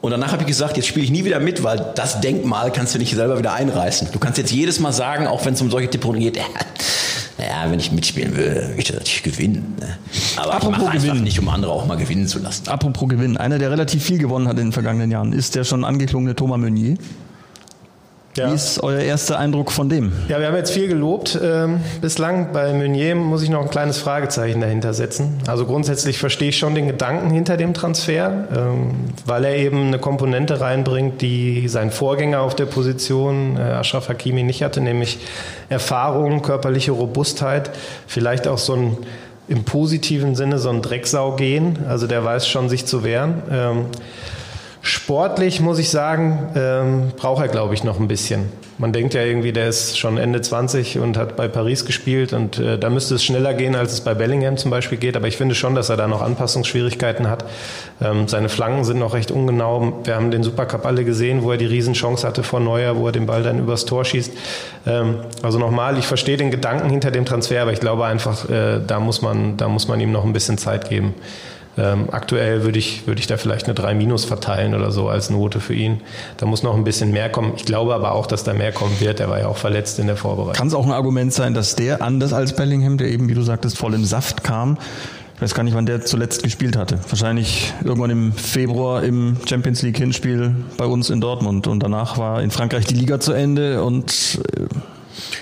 [0.00, 2.94] Und danach habe ich gesagt, jetzt spiele ich nie wieder mit, weil das Denkmal kannst
[2.94, 4.08] du nicht selber wieder einreißen.
[4.12, 6.36] Du kannst jetzt jedes Mal sagen, auch wenn es um solche Tipprunden geht,
[7.38, 9.76] ja, wenn ich mitspielen will, will ich natürlich gewinnen.
[9.78, 9.98] Ne?
[10.36, 12.68] Aber Apropos ich mache einfach nicht, um andere auch mal gewinnen zu lassen.
[12.68, 15.84] Apropos gewinnen, einer, der relativ viel gewonnen hat in den vergangenen Jahren, ist der schon
[15.84, 16.96] angeklungene Thomas Meunier.
[18.36, 18.48] Ja.
[18.48, 20.12] Wie ist euer erster Eindruck von dem?
[20.28, 21.36] Ja, wir haben jetzt viel gelobt.
[21.42, 25.38] Ähm, bislang bei Meunier muss ich noch ein kleines Fragezeichen dahinter setzen.
[25.48, 28.94] Also grundsätzlich verstehe ich schon den Gedanken hinter dem Transfer, ähm,
[29.26, 34.44] weil er eben eine Komponente reinbringt, die sein Vorgänger auf der Position, äh, Ashraf Hakimi,
[34.44, 35.18] nicht hatte, nämlich
[35.68, 37.70] Erfahrung, körperliche Robustheit,
[38.06, 38.96] vielleicht auch so ein
[39.48, 41.80] im positiven Sinne so ein Drecksau gehen.
[41.88, 43.42] Also der weiß schon, sich zu wehren.
[43.50, 43.86] Ähm,
[44.82, 48.48] Sportlich muss ich sagen, ähm, braucht er, glaube ich, noch ein bisschen.
[48.78, 52.58] Man denkt ja irgendwie, der ist schon Ende 20 und hat bei Paris gespielt und
[52.58, 55.18] äh, da müsste es schneller gehen, als es bei Bellingham zum Beispiel geht.
[55.18, 57.44] Aber ich finde schon, dass er da noch Anpassungsschwierigkeiten hat.
[58.00, 60.00] Ähm, seine Flanken sind noch recht ungenau.
[60.04, 63.12] Wir haben den Supercup alle gesehen, wo er die Riesenchance hatte vor Neuer, wo er
[63.12, 64.32] den Ball dann übers Tor schießt.
[64.86, 68.80] Ähm, also nochmal, ich verstehe den Gedanken hinter dem Transfer, aber ich glaube einfach, äh,
[68.86, 71.14] da muss man, da muss man ihm noch ein bisschen Zeit geben.
[71.78, 75.30] Ähm, aktuell würde ich, würde ich da vielleicht eine 3 Minus verteilen oder so als
[75.30, 76.00] Note für ihn.
[76.36, 77.52] Da muss noch ein bisschen mehr kommen.
[77.56, 79.20] Ich glaube aber auch, dass da mehr kommen wird.
[79.20, 80.54] Er war ja auch verletzt in der Vorbereitung.
[80.54, 83.42] Kann es auch ein Argument sein, dass der anders als Bellingham, der eben, wie du
[83.42, 84.78] sagtest, voll im Saft kam,
[85.40, 86.98] ich weiß gar nicht, wann der zuletzt gespielt hatte.
[87.08, 91.66] Wahrscheinlich irgendwann im Februar im Champions League Hinspiel bei uns in Dortmund.
[91.66, 94.66] Und danach war in Frankreich die Liga zu Ende und äh,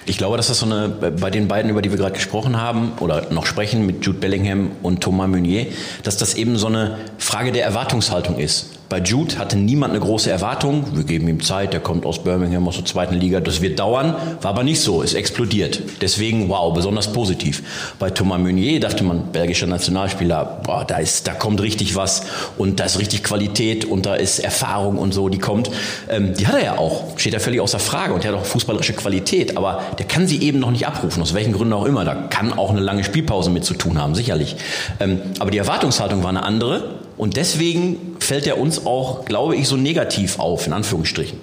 [0.09, 2.92] ich glaube, dass das so eine, bei den beiden, über die wir gerade gesprochen haben
[3.01, 5.66] oder noch sprechen, mit Jude Bellingham und Thomas Meunier,
[6.03, 8.78] dass das eben so eine Frage der Erwartungshaltung ist.
[8.88, 10.85] Bei Jude hatte niemand eine große Erwartung.
[10.94, 13.40] Wir geben ihm Zeit, der kommt aus Birmingham, aus der zweiten Liga.
[13.40, 14.14] Das wird dauern.
[14.40, 15.03] War aber nicht so.
[15.03, 15.83] Es explodiert.
[16.01, 17.62] Deswegen, wow, besonders positiv.
[17.98, 22.22] Bei Thomas Meunier dachte man, belgischer Nationalspieler, boah, da ist, da kommt richtig was
[22.57, 25.70] und da ist richtig Qualität und da ist Erfahrung und so, die kommt.
[26.09, 27.18] Ähm, die hat er ja auch.
[27.18, 29.59] Steht ja völlig außer Frage und der hat auch fußballerische Qualität.
[29.59, 31.22] Aber der kann sie eben noch nicht abrufen.
[31.22, 32.07] Aus welchen Gründen auch immer.
[32.07, 34.57] Da kann auch eine lange Spielpause mit zu tun haben, sicherlich.
[34.98, 36.94] Ähm, aber die Erwartungshaltung war eine andere.
[37.18, 41.38] Und deswegen fällt er uns auch, glaube ich, so negativ auf, in Anführungsstrichen.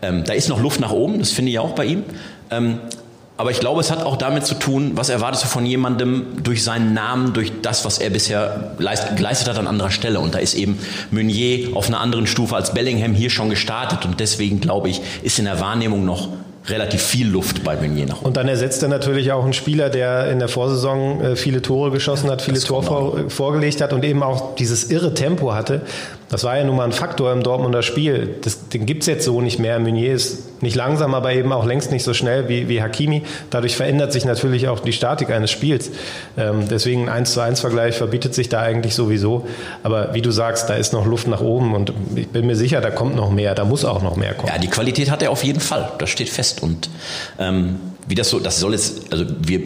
[0.00, 2.04] Ähm, da ist noch Luft nach oben, das finde ich auch bei ihm.
[2.52, 2.78] Ähm,
[3.36, 6.62] aber ich glaube, es hat auch damit zu tun, was erwartest du von jemandem durch
[6.62, 10.20] seinen Namen, durch das, was er bisher leist, geleistet hat an anderer Stelle.
[10.20, 10.78] Und da ist eben
[11.10, 14.04] Meunier auf einer anderen Stufe als Bellingham hier schon gestartet.
[14.04, 16.28] Und deswegen, glaube ich, ist in der Wahrnehmung noch
[16.66, 18.26] relativ viel Luft bei Meunier nach oben.
[18.26, 21.90] Und dann ersetzt er natürlich auch einen Spieler, der in der Vorsaison äh, viele Tore
[21.90, 25.82] geschossen hat, viele Tore vor, vorgelegt hat und eben auch dieses irre Tempo hatte.
[26.30, 28.36] Das war ja nun mal ein Faktor im Dortmunder Spiel.
[28.42, 29.78] Das, den gibt's jetzt so nicht mehr.
[29.80, 33.24] Meunier ist nicht langsam, aber eben auch längst nicht so schnell wie, wie Hakimi.
[33.50, 35.90] Dadurch verändert sich natürlich auch die Statik eines Spiels.
[36.38, 39.48] Ähm, deswegen ein 1 zu 1 Vergleich verbietet sich da eigentlich sowieso.
[39.82, 42.80] Aber wie du sagst, da ist noch Luft nach oben und ich bin mir sicher,
[42.80, 43.56] da kommt noch mehr.
[43.56, 44.52] Da muss auch noch mehr kommen.
[44.52, 45.90] Ja, die Qualität hat er auf jeden Fall.
[45.98, 46.62] Das steht fest.
[46.62, 46.90] Und
[47.40, 49.60] ähm, wie das so, das soll jetzt, also wir,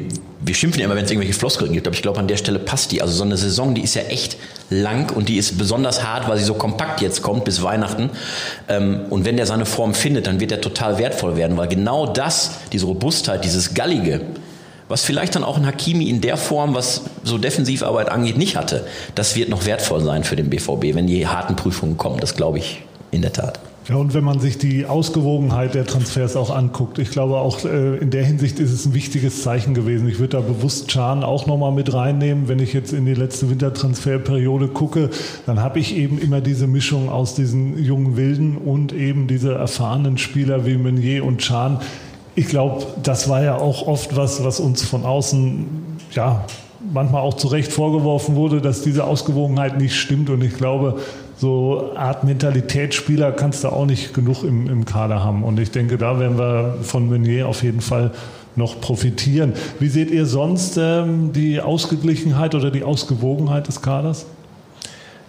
[0.46, 2.58] wir schimpfen ja immer, wenn es irgendwelche Floskeln gibt, aber ich glaube, an der Stelle
[2.58, 3.00] passt die.
[3.00, 4.36] Also so eine Saison, die ist ja echt
[4.68, 8.10] lang und die ist besonders hart, weil sie so kompakt jetzt kommt bis Weihnachten.
[8.68, 12.06] Ähm, und wenn der seine Form findet, dann wird er total wertvoll werden, weil genau
[12.06, 14.20] das, diese Robustheit, dieses Gallige,
[14.88, 18.86] was vielleicht dann auch ein Hakimi in der Form, was so Defensivarbeit angeht, nicht hatte,
[19.14, 22.20] das wird noch wertvoll sein für den BVB, wenn die harten Prüfungen kommen.
[22.20, 23.60] Das glaube ich in der Tat.
[23.86, 27.98] Ja, und wenn man sich die Ausgewogenheit der Transfers auch anguckt, ich glaube auch äh,
[27.98, 30.08] in der Hinsicht ist es ein wichtiges Zeichen gewesen.
[30.08, 32.48] Ich würde da bewusst Chan auch nochmal mit reinnehmen.
[32.48, 35.10] Wenn ich jetzt in die letzte Wintertransferperiode gucke,
[35.44, 40.16] dann habe ich eben immer diese Mischung aus diesen jungen Wilden und eben diese erfahrenen
[40.16, 41.78] Spieler wie Meunier und Chan.
[42.36, 45.66] Ich glaube, das war ja auch oft was, was uns von außen,
[46.12, 46.46] ja,
[46.92, 50.30] manchmal auch zu Recht vorgeworfen wurde, dass diese Ausgewogenheit nicht stimmt.
[50.30, 51.00] Und ich glaube,
[51.36, 55.42] so Art Mentalitätsspieler kannst du auch nicht genug im, im Kader haben.
[55.42, 58.12] Und ich denke, da werden wir von Meunier auf jeden Fall
[58.56, 59.52] noch profitieren.
[59.80, 64.26] Wie seht ihr sonst ähm, die Ausgeglichenheit oder die Ausgewogenheit des Kaders?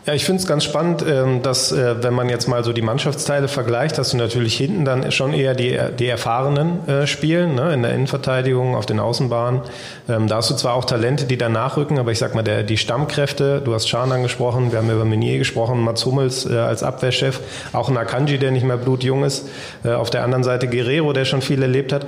[0.05, 2.83] Ja, ich finde es ganz spannend, ähm, dass äh, wenn man jetzt mal so die
[2.83, 7.73] Mannschaftsteile vergleicht, dass du natürlich hinten dann schon eher die, die Erfahrenen äh, spielen, ne?
[7.73, 9.61] in der Innenverteidigung, auf den Außenbahnen.
[10.07, 12.61] Ähm, da hast du zwar auch Talente, die dann nachrücken, aber ich sag mal, der,
[12.61, 16.83] die Stammkräfte, du hast Schan angesprochen, wir haben über Menier gesprochen, Mats Hummels äh, als
[16.83, 17.39] Abwehrchef,
[17.73, 19.49] auch ein Akanji, der nicht mehr blutjung ist,
[19.83, 22.05] auf der anderen Seite Guerrero, der schon viel erlebt hat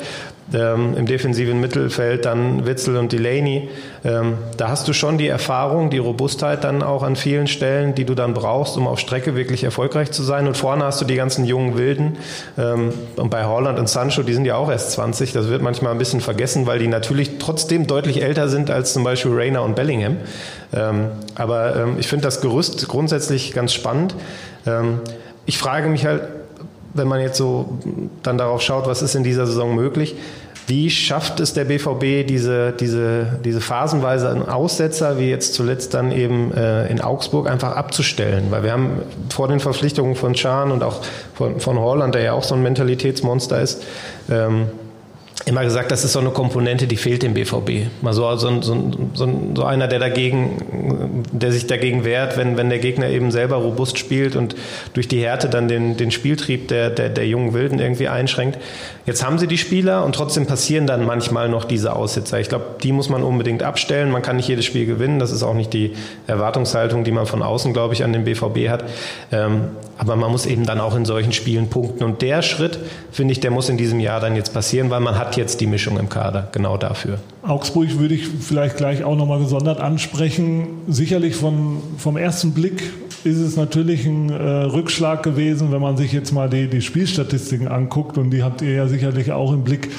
[0.54, 3.70] ähm, im defensiven Mittelfeld dann Witzel und Delaney.
[4.06, 8.06] Ähm, da hast du schon die Erfahrung, die Robustheit dann auch an vielen Stellen, die
[8.06, 10.48] du dann brauchst, um auf Strecke wirklich erfolgreich zu sein.
[10.48, 12.18] Und vorne hast du die ganzen jungen Wilden.
[12.58, 15.34] Ähm, und bei Holland und Sancho, die sind ja auch erst 20.
[15.34, 19.04] Das wird manchmal ein bisschen vergessen, weil die natürlich trotzdem deutlich älter sind als zum
[19.04, 20.18] Beispiel Rayner und Bellingham.
[20.74, 24.16] Ähm, aber ähm, ich finde das Gerüst grundsätzlich ganz spannend.
[25.46, 26.24] Ich frage mich halt,
[26.94, 27.78] wenn man jetzt so
[28.24, 30.16] dann darauf schaut, was ist in dieser Saison möglich,
[30.68, 36.54] wie schafft es der BVB, diese, diese, diese phasenweise Aussetzer, wie jetzt zuletzt dann eben
[36.54, 38.48] äh, in Augsburg, einfach abzustellen?
[38.50, 41.02] Weil wir haben vor den Verpflichtungen von Chan und auch
[41.34, 43.86] von, von Holland, der ja auch so ein Mentalitätsmonster ist,
[44.30, 44.68] ähm,
[45.46, 47.88] immer gesagt, das ist so eine Komponente, die fehlt dem BVB.
[48.02, 52.80] Mal so, so, so, so, einer, der dagegen, der sich dagegen wehrt, wenn, wenn der
[52.80, 54.56] Gegner eben selber robust spielt und
[54.94, 58.58] durch die Härte dann den, den Spieltrieb der, der, der jungen Wilden irgendwie einschränkt.
[59.08, 62.42] Jetzt haben sie die Spieler und trotzdem passieren dann manchmal noch diese Aussetzer.
[62.42, 64.12] Ich glaube, die muss man unbedingt abstellen.
[64.12, 65.18] Man kann nicht jedes Spiel gewinnen.
[65.18, 65.94] Das ist auch nicht die
[66.28, 68.84] Erwartungshaltung, die man von außen, glaube ich, an den BVB hat.
[69.32, 72.04] Ähm, aber man muss eben dann auch in solchen Spielen punkten.
[72.04, 75.18] Und der Schritt, finde ich, der muss in diesem Jahr dann jetzt passieren, weil man
[75.18, 77.18] hat jetzt die Mischung im Kader genau dafür.
[77.44, 80.68] Augsburg würde ich vielleicht gleich auch nochmal gesondert ansprechen.
[80.90, 82.84] Sicherlich von, vom ersten Blick
[83.28, 87.68] ist es natürlich ein äh, Rückschlag gewesen, wenn man sich jetzt mal die, die Spielstatistiken
[87.68, 88.18] anguckt.
[88.18, 89.90] Und die habt ihr ja sicherlich auch im Blick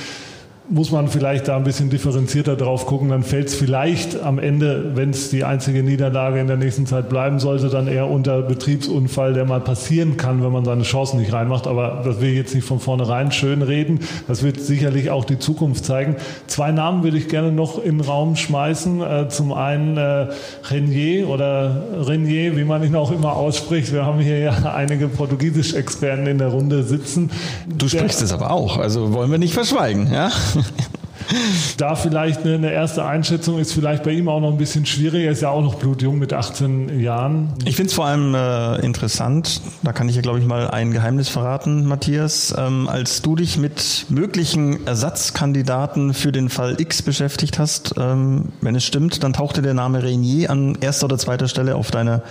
[0.71, 3.09] muss man vielleicht da ein bisschen differenzierter drauf gucken.
[3.09, 7.09] Dann fällt es vielleicht am Ende, wenn es die einzige Niederlage in der nächsten Zeit
[7.09, 11.33] bleiben sollte, dann eher unter Betriebsunfall, der mal passieren kann, wenn man seine Chancen nicht
[11.33, 11.67] reinmacht.
[11.67, 14.01] Aber das will ich jetzt nicht von vornherein schön reden.
[14.27, 16.17] Das wird sicherlich auch die Zukunft zeigen.
[16.47, 19.01] Zwei Namen würde ich gerne noch in den Raum schmeißen.
[19.01, 20.27] Äh, zum einen äh,
[20.71, 23.93] Renier oder Renier, wie man ihn auch immer ausspricht.
[23.93, 27.31] Wir haben hier ja einige Portugiesisch-Experten in der Runde sitzen.
[27.67, 30.31] Du sprichst es aber auch, also wollen wir nicht verschweigen, ja?
[31.77, 35.25] da vielleicht eine, eine, erste Einschätzung ist vielleicht bei ihm auch noch ein bisschen schwierig.
[35.25, 37.53] Er ist ja auch noch blutjung mit 18 Jahren.
[37.65, 40.93] Ich finde es vor allem äh, interessant, da kann ich ja glaube ich mal ein
[40.93, 47.59] Geheimnis verraten, Matthias, ähm, als du dich mit möglichen Ersatzkandidaten für den Fall X beschäftigt
[47.59, 51.77] hast, ähm, wenn es stimmt, dann tauchte der Name Renier an erster oder zweiter Stelle
[51.77, 52.23] auf deiner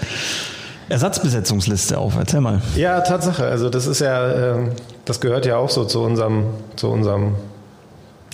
[0.90, 2.16] Ersatzbesetzungsliste auf.
[2.18, 2.62] Erzähl mal.
[2.76, 3.46] Ja, Tatsache.
[3.46, 4.70] Also das ist ja, äh,
[5.06, 6.46] das gehört ja auch so zu unserem,
[6.78, 7.34] zu unserem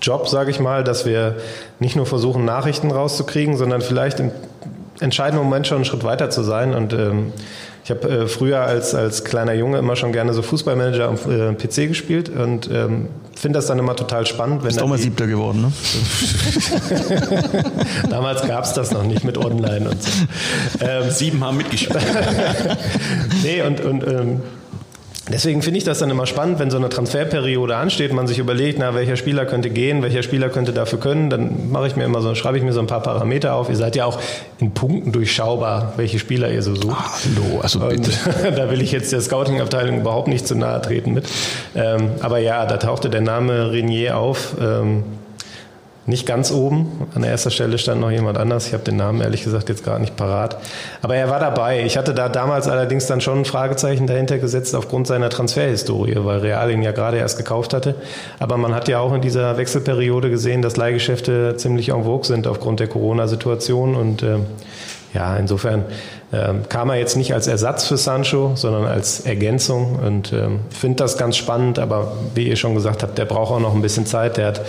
[0.03, 1.37] Job, sage ich mal, dass wir
[1.79, 4.31] nicht nur versuchen, Nachrichten rauszukriegen, sondern vielleicht im
[4.99, 6.75] entscheidenden Moment schon einen Schritt weiter zu sein.
[6.75, 7.33] Und ähm,
[7.83, 11.53] Ich habe äh, früher als, als kleiner Junge immer schon gerne so Fußballmanager am äh,
[11.53, 14.61] PC gespielt und ähm, finde das dann immer total spannend.
[14.61, 15.73] Wenn Bist auch mal Siebter geworden, ne?
[18.09, 20.09] Damals gab es das noch nicht mit Online und so.
[20.79, 21.99] Ähm, Sieben haben mitgespielt.
[23.43, 24.41] nee, und, und ähm,
[25.31, 28.77] Deswegen finde ich das dann immer spannend, wenn so eine Transferperiode ansteht, man sich überlegt,
[28.77, 32.21] na, welcher Spieler könnte gehen, welcher Spieler könnte dafür können, dann mache ich mir immer
[32.21, 33.69] so, schreibe ich mir so ein paar Parameter auf.
[33.69, 34.19] Ihr seid ja auch
[34.59, 36.97] in Punkten durchschaubar, welche Spieler ihr so sucht.
[36.97, 38.11] Hallo, also bitte.
[38.47, 41.25] Und da will ich jetzt der Scouting-Abteilung überhaupt nicht zu nahe treten mit.
[41.73, 44.55] Ähm, aber ja, da tauchte der Name Renier auf.
[44.59, 45.03] Ähm,
[46.05, 47.07] nicht ganz oben.
[47.15, 48.67] An erster Stelle stand noch jemand anders.
[48.67, 50.57] Ich habe den Namen ehrlich gesagt jetzt gerade nicht parat.
[51.01, 51.83] Aber er war dabei.
[51.83, 56.39] Ich hatte da damals allerdings dann schon ein Fragezeichen dahinter gesetzt aufgrund seiner Transferhistorie, weil
[56.39, 57.95] Real ihn ja gerade erst gekauft hatte.
[58.39, 62.47] Aber man hat ja auch in dieser Wechselperiode gesehen, dass Leihgeschäfte ziemlich en vogue sind
[62.47, 63.95] aufgrund der Corona-Situation.
[63.95, 64.39] Und äh,
[65.13, 65.85] ja, insofern
[66.33, 71.03] ähm, kam er jetzt nicht als Ersatz für Sancho, sondern als Ergänzung und ähm, finde
[71.03, 74.07] das ganz spannend, aber wie ihr schon gesagt habt, der braucht auch noch ein bisschen
[74.07, 74.37] Zeit.
[74.37, 74.61] Der, hat,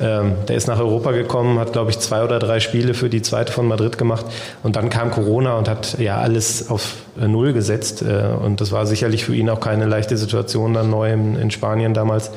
[0.00, 3.20] ähm, der ist nach Europa gekommen, hat glaube ich zwei oder drei Spiele für die
[3.20, 4.26] zweite von Madrid gemacht
[4.62, 8.86] und dann kam Corona und hat ja alles auf Null gesetzt äh, und das war
[8.86, 12.30] sicherlich für ihn auch keine leichte Situation dann neu in, in Spanien damals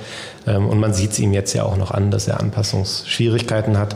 [0.47, 3.95] ähm, und man sieht es ihm jetzt ja auch noch an, dass er Anpassungsschwierigkeiten hat.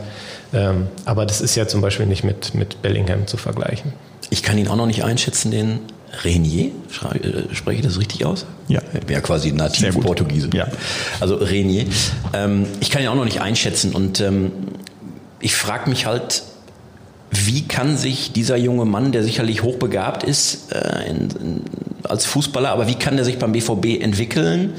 [0.56, 3.92] Ähm, aber das ist ja zum Beispiel nicht mit, mit Bellingham zu vergleichen.
[4.30, 5.80] Ich kann ihn auch noch nicht einschätzen, den
[6.24, 8.46] Renier, äh, spreche ich das richtig aus?
[8.68, 8.80] Ja.
[9.06, 10.48] Wäre quasi nativ Portugiese.
[10.54, 10.66] Ja.
[11.20, 11.84] Also Renier.
[12.32, 14.50] Ähm, ich kann ihn auch noch nicht einschätzen und ähm,
[15.40, 16.42] ich frage mich halt,
[17.30, 21.62] wie kann sich dieser junge Mann, der sicherlich hochbegabt ist äh, in, in,
[22.04, 24.72] als Fußballer, aber wie kann der sich beim BVB entwickeln,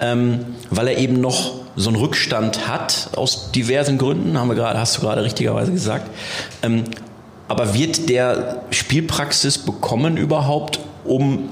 [0.00, 4.78] ähm, weil er eben noch so einen Rückstand hat aus diversen Gründen, haben wir gerade,
[4.78, 6.10] hast du gerade richtigerweise gesagt.
[6.62, 6.84] Ähm,
[7.48, 11.48] aber wird der Spielpraxis bekommen überhaupt, um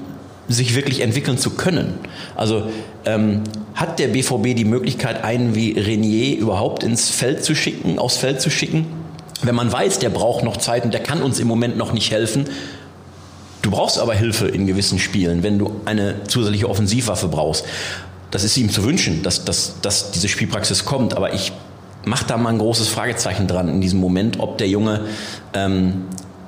[0.47, 1.99] sich wirklich entwickeln zu können?
[2.35, 2.63] Also
[3.05, 3.41] ähm,
[3.73, 8.41] hat der BVB die Möglichkeit, einen wie Renier überhaupt ins Feld zu schicken, aufs Feld
[8.41, 8.87] zu schicken?
[9.43, 12.11] Wenn man weiß, der braucht noch Zeit und der kann uns im Moment noch nicht
[12.11, 12.45] helfen,
[13.61, 17.65] Du brauchst aber Hilfe in gewissen Spielen, wenn du eine zusätzliche Offensivwaffe brauchst.
[18.31, 21.15] Das ist ihm zu wünschen, dass, dass, dass diese Spielpraxis kommt.
[21.15, 21.51] Aber ich
[22.05, 25.01] mache da mal ein großes Fragezeichen dran in diesem Moment, ob der Junge,
[25.53, 26.05] ähm,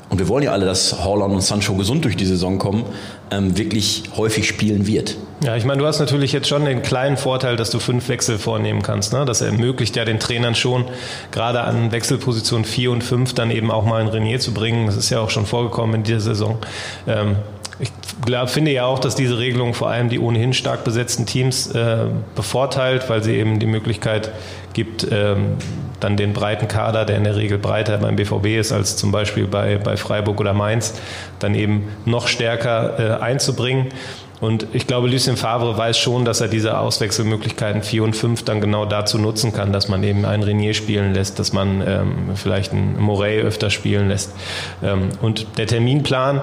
[0.09, 2.85] und wir wollen ja alle, dass Holland und Sancho gesund durch die Saison kommen,
[3.31, 5.17] ähm, wirklich häufig spielen wird.
[5.43, 8.37] Ja, ich meine, du hast natürlich jetzt schon den kleinen Vorteil, dass du fünf Wechsel
[8.37, 9.11] vornehmen kannst.
[9.11, 9.25] Ne?
[9.25, 10.85] Das ermöglicht ja den Trainern schon,
[11.31, 14.85] gerade an Wechselposition vier und fünf dann eben auch mal ein Renier zu bringen.
[14.85, 16.59] Das ist ja auch schon vorgekommen in dieser Saison.
[17.07, 17.37] Ähm,
[17.79, 17.91] ich
[18.23, 22.05] glaub, finde ja auch, dass diese Regelung vor allem die ohnehin stark besetzten Teams äh,
[22.35, 24.31] bevorteilt, weil sie eben die Möglichkeit
[24.73, 25.57] gibt, ähm,
[25.99, 29.47] dann den breiten Kader, der in der Regel breiter beim BVB ist als zum Beispiel
[29.47, 30.93] bei, bei Freiburg oder Mainz,
[31.39, 33.87] dann eben noch stärker äh, einzubringen.
[34.43, 38.59] Und ich glaube, Lucien Favre weiß schon, dass er diese Auswechselmöglichkeiten 4 und 5 dann
[38.59, 42.73] genau dazu nutzen kann, dass man eben einen Renier spielen lässt, dass man ähm, vielleicht
[42.73, 44.33] einen Morey öfter spielen lässt.
[44.83, 46.41] Ähm, und der Terminplan,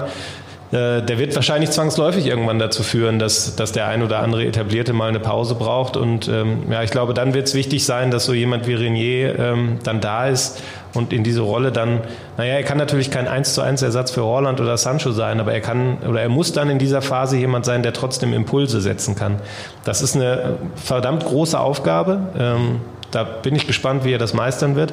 [0.73, 4.93] äh, der wird wahrscheinlich zwangsläufig irgendwann dazu führen, dass, dass der ein oder andere Etablierte
[4.93, 5.97] mal eine Pause braucht.
[5.97, 9.39] Und ähm, ja, ich glaube, dann wird es wichtig sein, dass so jemand wie Renier
[9.39, 10.63] ähm, dann da ist
[10.95, 12.01] und in diese Rolle dann,
[12.37, 15.53] naja, er kann natürlich kein 1 zu 1 Ersatz für Roland oder Sancho sein, aber
[15.53, 19.17] er kann oder er muss dann in dieser Phase jemand sein, der trotzdem Impulse setzen
[19.17, 19.37] kann.
[19.85, 22.21] Das ist eine verdammt große Aufgabe.
[22.39, 22.81] Ähm,
[23.11, 24.93] da bin ich gespannt, wie er das meistern wird.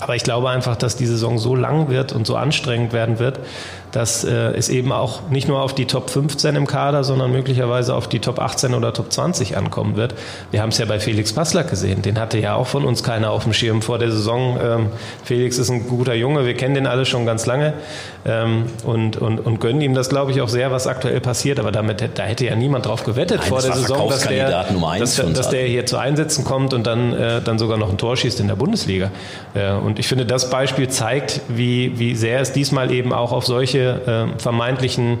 [0.00, 3.40] Aber ich glaube einfach, dass die Saison so lang wird und so anstrengend werden wird,
[3.92, 7.94] dass äh, es eben auch nicht nur auf die Top 15 im Kader, sondern möglicherweise
[7.94, 10.14] auf die Top 18 oder Top 20 ankommen wird.
[10.50, 12.02] Wir haben es ja bei Felix Passlack gesehen.
[12.02, 14.58] Den hatte ja auch von uns keiner auf dem Schirm vor der Saison.
[14.62, 14.86] Ähm,
[15.24, 17.72] Felix ist ein guter Junge, wir kennen den alle schon ganz lange
[18.26, 21.58] ähm, und, und, und gönnen ihm das, glaube ich, auch sehr, was aktuell passiert.
[21.58, 24.66] Aber damit, da hätte ja niemand drauf gewettet Nein, vor der Saison, dass der,
[24.98, 28.16] dass, dass der hier zu Einsätzen kommt und dann, äh, dann sogar noch ein Tor
[28.16, 29.10] schießt in der Bundesliga.
[29.54, 33.46] Äh, und ich finde, das Beispiel zeigt, wie, wie sehr es diesmal eben auch auf
[33.46, 35.18] solche äh, vermeintlichen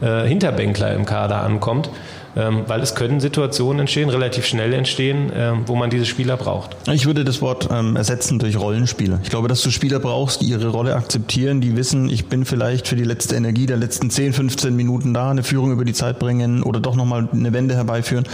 [0.00, 1.90] äh, Hinterbänkler im Kader ankommt.
[2.36, 6.76] Ähm, weil es können Situationen entstehen, relativ schnell entstehen, ähm, wo man diese Spieler braucht.
[6.92, 9.20] Ich würde das Wort ähm, ersetzen durch Rollenspieler.
[9.22, 12.88] Ich glaube, dass du Spieler brauchst, die ihre Rolle akzeptieren, die wissen, ich bin vielleicht
[12.88, 16.18] für die letzte Energie der letzten 10, 15 Minuten da, eine Führung über die Zeit
[16.18, 18.24] bringen oder doch nochmal eine Wende herbeiführen.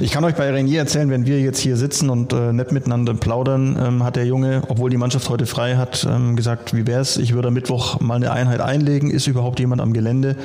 [0.00, 3.14] Ich kann euch bei Renier erzählen, wenn wir jetzt hier sitzen und äh, nett miteinander
[3.14, 7.16] plaudern, ähm, hat der Junge, obwohl die Mannschaft heute frei hat, ähm, gesagt, wie wär's,
[7.16, 10.36] ich würde am Mittwoch mal eine Einheit einlegen, ist überhaupt jemand am Gelände?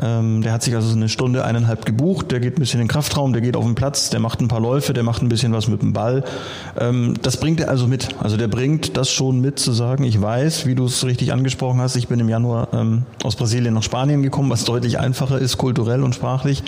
[0.00, 2.86] Ähm, der hat sich also so eine Stunde, eineinhalb gebucht, der geht ein bisschen in
[2.86, 5.28] den Kraftraum, der geht auf den Platz, der macht ein paar Läufe, der macht ein
[5.28, 6.24] bisschen was mit dem Ball.
[6.78, 8.08] Ähm, das bringt er also mit.
[8.20, 11.80] Also der bringt das schon mit, zu sagen, ich weiß, wie du es richtig angesprochen
[11.80, 15.58] hast, ich bin im Januar ähm, aus Brasilien nach Spanien gekommen, was deutlich einfacher ist,
[15.58, 16.62] kulturell und sprachlich.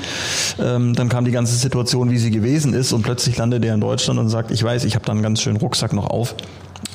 [0.59, 3.81] Ähm, dann kam die ganze Situation, wie sie gewesen ist und plötzlich landet er in
[3.81, 6.35] Deutschland und sagt, ich weiß, ich habe da einen ganz schönen Rucksack noch auf.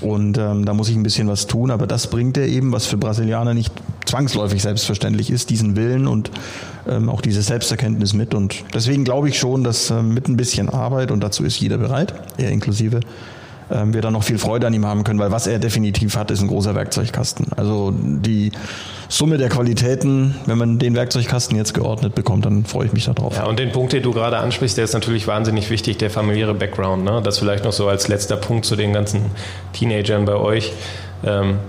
[0.02, 2.86] Und ähm, da muss ich ein bisschen was tun, aber das bringt er eben, was
[2.86, 3.74] für Brasilianer nicht
[4.06, 6.32] zwangsläufig selbstverständlich ist, diesen Willen und
[6.88, 8.34] ähm, auch diese Selbsterkenntnis mit.
[8.34, 11.78] Und deswegen glaube ich schon, dass ähm, mit ein bisschen Arbeit, und dazu ist jeder
[11.78, 13.00] bereit, er inklusive,
[13.72, 16.32] ähm, wir dann noch viel Freude an ihm haben können, weil was er definitiv hat,
[16.32, 17.48] ist ein großer Werkzeugkasten.
[17.56, 18.52] Also die
[19.10, 23.36] Summe der Qualitäten, wenn man den Werkzeugkasten jetzt geordnet bekommt, dann freue ich mich darauf.
[23.36, 26.54] Ja, und den Punkt, den du gerade ansprichst, der ist natürlich wahnsinnig wichtig, der familiäre
[26.54, 27.04] Background.
[27.04, 27.22] Ne?
[27.24, 29.22] Das vielleicht noch so als letzter Punkt zu den ganzen
[29.74, 30.74] Teenagern bei euch.
[31.26, 31.60] Ähm,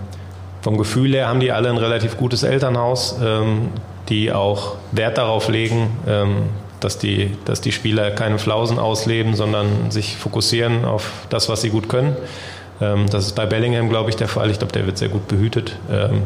[0.63, 3.69] vom Gefühl her haben die alle ein relativ gutes Elternhaus, ähm,
[4.09, 6.43] die auch Wert darauf legen, ähm,
[6.81, 11.71] dass die, dass die Spieler keine Flausen ausleben, sondern sich fokussieren auf das, was sie
[11.71, 12.17] gut können.
[12.81, 14.51] Ähm, das ist bei Bellingham, glaube ich, der Fall.
[14.51, 15.77] Ich glaube, der wird sehr gut behütet.
[15.91, 16.23] Ähm,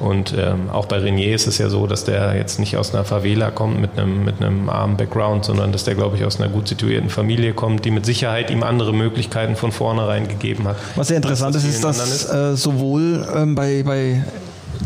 [0.00, 3.04] und ähm, auch bei Renier ist es ja so, dass der jetzt nicht aus einer
[3.04, 6.50] Favela kommt mit einem, mit einem armen Background, sondern dass der, glaube ich, aus einer
[6.50, 10.76] gut situierten Familie kommt, die mit Sicherheit ihm andere Möglichkeiten von vornherein gegeben hat.
[10.96, 12.28] Was sehr interessant ist, ist, dass ist.
[12.28, 14.24] Äh, sowohl bei, bei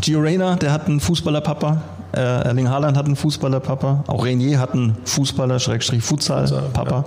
[0.01, 1.81] Gio Reyna, der hat einen Fußballerpapa,
[2.13, 4.03] äh, Erling Haaland hat einen Fußballer-Papa.
[4.07, 7.05] Auch Renier hat einen Fußballer-Futsal-Papa.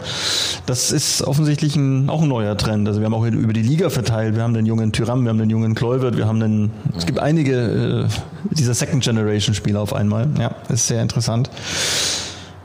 [0.66, 2.86] Das ist offensichtlich ein, auch ein neuer Trend.
[2.86, 4.36] Also wir haben auch über die Liga verteilt.
[4.36, 7.18] Wir haben den jungen Tyram, wir haben den jungen Kluivert, wir haben den, es gibt
[7.18, 8.08] einige äh,
[8.50, 10.28] dieser Second-Generation-Spieler auf einmal.
[10.38, 11.50] Ja, ist sehr interessant.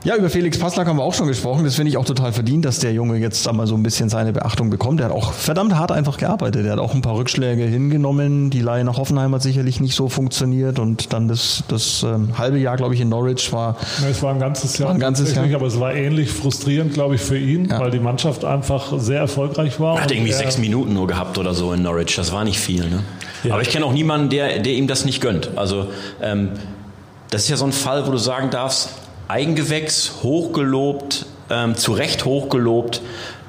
[0.08, 1.66] Ja, über Felix Passlack haben wir auch schon gesprochen.
[1.66, 4.32] Das finde ich auch total verdient, dass der Junge jetzt einmal so ein bisschen seine
[4.32, 5.02] Beachtung bekommt.
[5.02, 6.64] Der hat auch verdammt hart einfach gearbeitet.
[6.64, 8.50] Der hat auch ein paar Rückschläge hingenommen.
[8.50, 12.58] Die Leihe nach Hoffenheim hat sicherlich nicht so funktioniert und dann das, das ähm, halbe
[12.58, 13.76] Jahr, glaube ich, in Norwich war.
[14.02, 14.92] Ja, es war ein ganzes Jahr.
[14.92, 15.44] Ein ganzes Jahr.
[15.54, 17.78] Aber es war ähnlich frustrierend, glaube ich, für ihn, ja.
[17.78, 19.98] weil die Mannschaft einfach sehr erfolgreich war.
[19.98, 22.16] Er hat irgendwie sechs Minuten nur gehabt oder so in Norwich.
[22.16, 22.90] Das war nicht viel.
[22.90, 23.04] Ne?
[23.44, 23.56] Ja.
[23.56, 25.58] Aber ich kenne auch niemanden, der, der ihm das nicht gönnt.
[25.58, 25.88] Also
[26.22, 26.52] ähm,
[27.30, 28.92] das ist ja so ein Fall, wo du sagen darfst,
[29.28, 33.02] Eigengewächs, hochgelobt, ähm, zu Recht hochgelobt.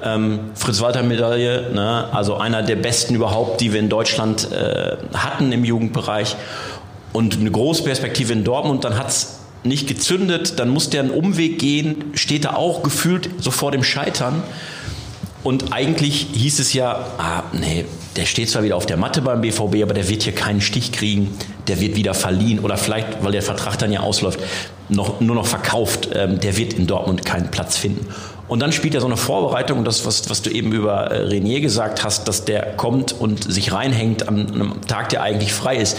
[0.03, 2.07] Ähm, Fritz-Walter-Medaille, ne?
[2.11, 6.35] also einer der besten überhaupt, die wir in Deutschland äh, hatten im Jugendbereich.
[7.11, 11.11] Und eine große Perspektive in Dortmund, dann hat es nicht gezündet, dann musste er einen
[11.11, 14.43] Umweg gehen, steht er auch gefühlt so vor dem Scheitern.
[15.43, 19.41] Und eigentlich hieß es ja, ah, nee, der steht zwar wieder auf der Matte beim
[19.41, 21.35] BVB, aber der wird hier keinen Stich kriegen,
[21.67, 24.39] der wird wieder verliehen oder vielleicht, weil der Vertrag dann ja ausläuft,
[24.89, 26.09] noch, nur noch verkauft.
[26.13, 28.07] Ähm, der wird in Dortmund keinen Platz finden.
[28.49, 31.21] Und dann spielt er so eine Vorbereitung und das, was, was du eben über äh,
[31.27, 35.77] Renier gesagt hast, dass der kommt und sich reinhängt an einem Tag, der eigentlich frei
[35.77, 35.95] ist.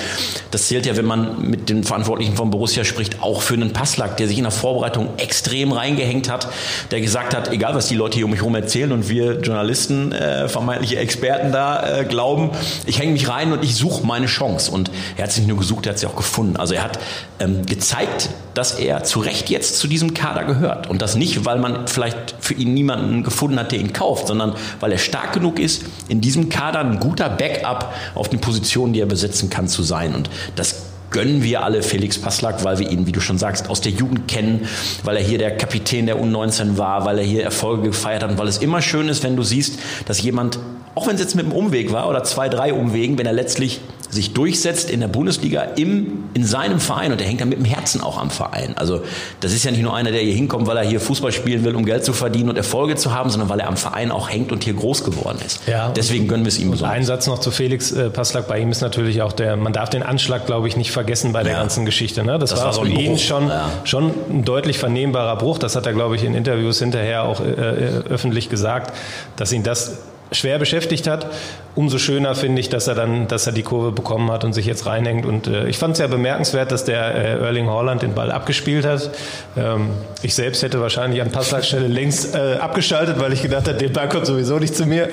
[0.50, 4.16] Das zählt ja, wenn man mit den Verantwortlichen von Borussia spricht, auch für einen Passlack,
[4.16, 6.48] der sich in der Vorbereitung extrem reingehängt hat,
[6.90, 10.10] der gesagt hat, egal was die Leute hier um mich herum erzählen und wir Journalisten,
[10.10, 12.50] äh, vermeintliche Experten da äh, glauben,
[12.84, 14.72] ich hänge mich rein und ich suche meine Chance.
[14.72, 16.56] Und er hat sich nicht nur gesucht, er hat sie auch gefunden.
[16.56, 16.98] Also er hat
[17.38, 20.90] ähm, gezeigt, dass er zu Recht jetzt zu diesem Kader gehört.
[20.90, 24.54] Und das nicht, weil man vielleicht für ihn niemanden gefunden hat, der ihn kauft, sondern
[24.80, 29.00] weil er stark genug ist, in diesem Kader ein guter Backup auf den Positionen, die
[29.00, 30.14] er besetzen kann, zu sein.
[30.14, 33.80] Und das gönnen wir alle Felix Passlack, weil wir ihn, wie du schon sagst, aus
[33.80, 34.68] der Jugend kennen,
[35.04, 38.38] weil er hier der Kapitän der U19 war, weil er hier Erfolge gefeiert hat und
[38.38, 40.58] weil es immer schön ist, wenn du siehst, dass jemand,
[40.94, 43.80] auch wenn es jetzt mit einem Umweg war oder zwei, drei Umwegen, wenn er letztlich
[44.10, 47.64] sich durchsetzt in der Bundesliga im, in seinem Verein und der hängt dann mit dem
[47.64, 48.76] Herzen auch am Verein.
[48.76, 49.02] Also
[49.40, 51.76] das ist ja nicht nur einer, der hier hinkommt, weil er hier Fußball spielen will,
[51.76, 54.52] um Geld zu verdienen und Erfolge zu haben, sondern weil er am Verein auch hängt
[54.52, 55.66] und hier groß geworden ist.
[55.66, 56.96] Ja, Deswegen gönnen wir es ihm besonders.
[56.96, 58.48] Ein Satz noch zu Felix äh, Passlack.
[58.48, 61.42] Bei ihm ist natürlich auch der, man darf den Anschlag, glaube ich, nicht vergessen bei
[61.42, 61.58] der ja.
[61.58, 62.24] ganzen Geschichte.
[62.24, 62.38] Ne?
[62.38, 63.70] Das, das war, war so für ihn schon, ja.
[63.84, 65.58] schon ein deutlich vernehmbarer Bruch.
[65.58, 68.94] Das hat er, glaube ich, in Interviews hinterher auch äh, äh öffentlich gesagt,
[69.36, 69.98] dass ihn das
[70.32, 71.26] schwer beschäftigt hat.
[71.74, 74.66] Umso schöner finde ich, dass er dann, dass er die Kurve bekommen hat und sich
[74.66, 75.24] jetzt reinhängt.
[75.24, 78.84] Und äh, ich fand es ja bemerkenswert, dass der äh, Erling Haaland den Ball abgespielt
[78.84, 79.10] hat.
[79.56, 79.90] Ähm,
[80.22, 84.08] ich selbst hätte wahrscheinlich an Passleitstelle längst äh, abgeschaltet, weil ich gedacht habe, der Ball
[84.08, 85.08] kommt sowieso nicht zu mir.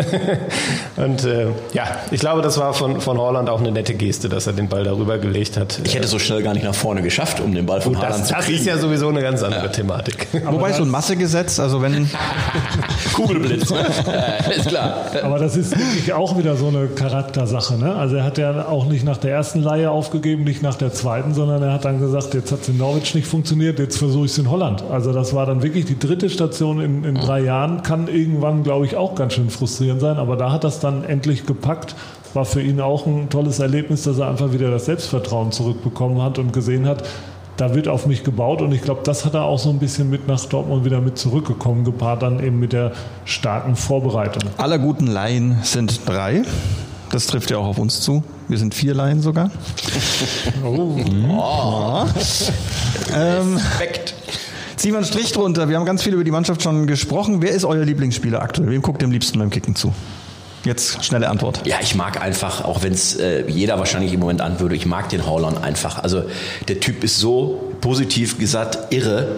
[0.98, 4.48] und äh, ja, ich glaube, das war von, von Haaland auch eine nette Geste, dass
[4.48, 5.80] er den Ball darüber gelegt hat.
[5.84, 8.22] Ich hätte so schnell gar nicht nach vorne geschafft, um den Ball von Gut, Haaland
[8.22, 8.52] das, zu kriegen.
[8.52, 9.70] Das ist ja sowieso eine ganz andere ja.
[9.70, 10.28] Thematik.
[10.46, 12.10] Aber Wobei so ein Massegesetz, also wenn
[13.14, 13.86] Kugelblitz, ne?
[14.56, 15.07] ist klar.
[15.24, 17.78] Aber das ist wirklich auch wieder so eine Charaktersache.
[17.78, 17.96] Ne?
[17.96, 21.34] Also er hat ja auch nicht nach der ersten Leihe aufgegeben, nicht nach der zweiten,
[21.34, 24.32] sondern er hat dann gesagt, jetzt hat es in Norwich nicht funktioniert, jetzt versuche ich
[24.32, 24.84] es in Holland.
[24.90, 28.86] Also das war dann wirklich die dritte Station in, in drei Jahren, kann irgendwann, glaube
[28.86, 30.18] ich, auch ganz schön frustrierend sein.
[30.18, 31.96] Aber da hat das dann endlich gepackt
[32.34, 36.38] war für ihn auch ein tolles Erlebnis, dass er einfach wieder das Selbstvertrauen zurückbekommen hat
[36.38, 37.04] und gesehen hat,
[37.58, 40.10] da wird auf mich gebaut und ich glaube, das hat er auch so ein bisschen
[40.10, 42.94] mit nach Dortmund wieder mit zurückgekommen, gepaart dann eben mit der
[43.26, 44.44] starken Vorbereitung.
[44.58, 46.44] Aller guten Laien sind drei.
[47.12, 48.24] Das trifft ja auch auf uns zu.
[48.48, 49.50] Wir sind vier Laien sogar.
[50.64, 50.98] Oh.
[51.30, 52.06] oh.
[53.16, 54.14] Ähm, Respekt.
[54.76, 55.70] Ziehen wir einen Strich drunter.
[55.70, 57.42] Wir haben ganz viel über die Mannschaft schon gesprochen.
[57.42, 58.70] Wer ist euer Lieblingsspieler aktuell?
[58.70, 59.94] Wem guckt ihr am liebsten beim Kicken zu?
[60.68, 61.62] Jetzt schnelle Antwort.
[61.66, 65.08] Ja, ich mag einfach, auch wenn es äh, jeder wahrscheinlich im Moment anwürde, ich mag
[65.08, 66.04] den Haaland einfach.
[66.04, 66.24] Also
[66.68, 69.38] der Typ ist so positiv gesagt irre.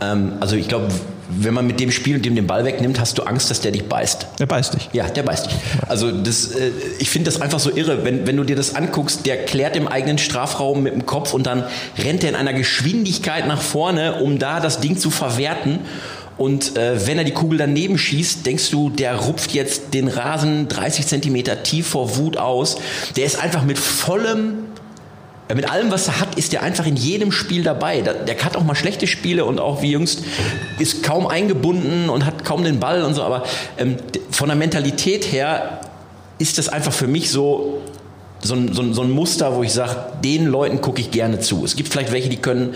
[0.00, 0.88] Ähm, also ich glaube,
[1.28, 3.72] wenn man mit dem Spiel und dem den Ball wegnimmt, hast du Angst, dass der
[3.72, 4.26] dich beißt.
[4.38, 4.88] Der beißt dich.
[4.92, 5.54] Ja, der beißt dich.
[5.86, 9.26] Also das, äh, ich finde das einfach so irre, wenn, wenn du dir das anguckst,
[9.26, 11.64] der klärt im eigenen Strafraum mit dem Kopf und dann
[11.98, 15.80] rennt er in einer Geschwindigkeit nach vorne, um da das Ding zu verwerten.
[16.40, 20.68] Und äh, wenn er die Kugel daneben schießt, denkst du, der rupft jetzt den Rasen
[20.68, 22.78] 30 Zentimeter tief vor Wut aus.
[23.16, 24.54] Der ist einfach mit vollem
[25.54, 28.00] mit allem, was er hat, ist er einfach in jedem Spiel dabei.
[28.00, 30.22] Der hat auch mal schlechte Spiele und auch wie jüngst
[30.78, 33.22] ist kaum eingebunden und hat kaum den Ball und so.
[33.22, 33.42] Aber
[33.76, 33.96] ähm,
[34.30, 35.80] von der Mentalität her
[36.38, 37.82] ist das einfach für mich so
[38.42, 41.40] so ein, so ein, so ein Muster, wo ich sage, den Leuten gucke ich gerne
[41.40, 41.64] zu.
[41.64, 42.74] Es gibt vielleicht welche, die können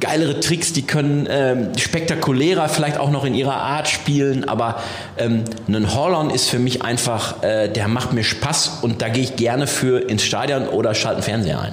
[0.00, 4.76] geilere Tricks, die können ähm, spektakulärer vielleicht auch noch in ihrer Art spielen, aber
[5.16, 9.22] ähm, ein Holland ist für mich einfach, äh, der macht mir Spaß und da gehe
[9.22, 11.72] ich gerne für ins Stadion oder schalte einen Fernseher ein.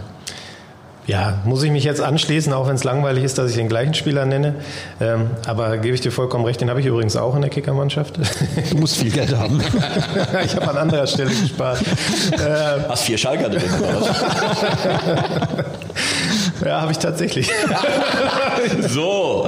[1.08, 3.94] Ja, muss ich mich jetzt anschließen, auch wenn es langweilig ist, dass ich den gleichen
[3.94, 4.56] Spieler nenne.
[5.00, 8.16] Ähm, aber gebe ich dir vollkommen recht, den habe ich übrigens auch in der Kickermannschaft.
[8.72, 9.62] Du musst viel Geld haben.
[10.44, 11.80] ich habe an anderer Stelle gespart.
[12.90, 13.62] Hast vier Schalker drin,
[16.66, 17.52] Ja, habe ich tatsächlich.
[18.90, 19.48] so.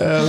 [0.00, 0.28] ähm,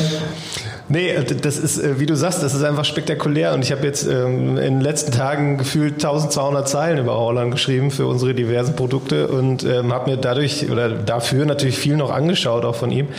[0.91, 3.53] Nee, das ist, äh, wie du sagst, das ist einfach spektakulär.
[3.53, 7.91] Und ich habe jetzt ähm, in den letzten Tagen gefühlt 1200 Zeilen über Holland geschrieben
[7.91, 12.65] für unsere diversen Produkte und ähm, habe mir dadurch oder dafür natürlich viel noch angeschaut,
[12.65, 13.09] auch von ihm.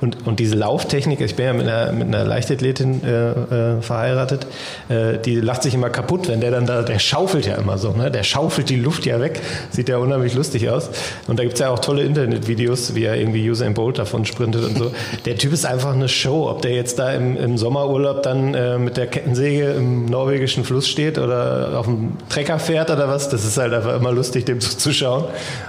[0.00, 4.46] Und, und diese Lauftechnik, ich bin ja mit einer, mit einer Leichtathletin äh, äh, verheiratet,
[4.88, 7.92] äh, die lacht sich immer kaputt, wenn der dann da, der schaufelt ja immer so,
[7.92, 8.10] ne?
[8.10, 9.40] der schaufelt die Luft ja weg,
[9.70, 10.90] sieht ja unheimlich lustig aus.
[11.26, 14.78] Und da gibt's ja auch tolle Internetvideos, wie er irgendwie Usain Bolt davon sprintet und
[14.78, 14.92] so.
[15.24, 18.78] Der Typ ist einfach eine Show, ob der jetzt da im, im Sommerurlaub dann äh,
[18.78, 23.44] mit der Kettensäge im norwegischen Fluss steht oder auf dem Trecker fährt oder was, das
[23.44, 25.24] ist halt einfach immer lustig, dem zuzuschauen.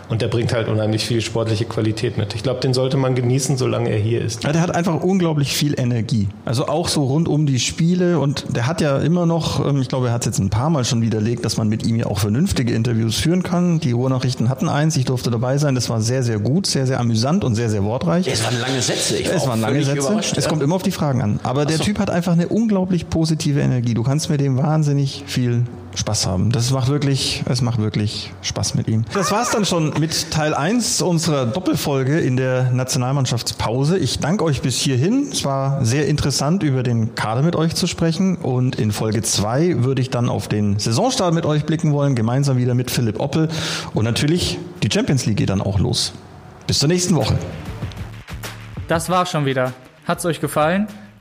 [0.10, 2.36] Und der bringt halt unheimlich viel sportliche Qualität mit.
[2.36, 4.44] Ich glaube, den sollte man genießen, solange er hier hier ist.
[4.44, 6.28] Ja, der hat einfach unglaublich viel Energie.
[6.46, 9.88] Also auch so rund um die Spiele und der hat ja immer noch, ähm, ich
[9.88, 12.06] glaube, er hat es jetzt ein paar Mal schon widerlegt, dass man mit ihm ja
[12.06, 13.80] auch vernünftige Interviews führen kann.
[13.80, 15.74] Die Ruhrnachrichten hatten eins, ich durfte dabei sein.
[15.74, 18.28] Das war sehr, sehr gut, sehr, sehr amüsant und sehr, sehr wortreich.
[18.28, 19.18] Es waren lange Sätze.
[19.18, 20.20] Ich war es waren lange Sätze.
[20.36, 21.40] Es kommt immer auf die Fragen an.
[21.44, 21.84] Aber der so.
[21.84, 23.94] Typ hat einfach eine unglaublich positive Energie.
[23.94, 25.64] Du kannst mit dem wahnsinnig viel
[25.98, 26.52] Spaß haben.
[26.52, 29.04] Das macht wirklich, es macht wirklich Spaß mit ihm.
[29.14, 33.98] Das war's dann schon mit Teil 1 unserer Doppelfolge in der Nationalmannschaftspause.
[33.98, 35.30] Ich danke euch bis hierhin.
[35.32, 38.38] Es war sehr interessant, über den Kader mit euch zu sprechen.
[38.38, 42.58] Und in Folge 2 würde ich dann auf den Saisonstart mit euch blicken wollen, gemeinsam
[42.58, 43.50] wieder mit Philipp Oppel.
[43.93, 46.14] Und natürlich, die Champions League geht dann auch los.
[46.68, 47.38] Bis zur nächsten Woche.
[48.88, 49.74] Das war's schon wieder.
[50.06, 50.88] Hat's euch gefallen?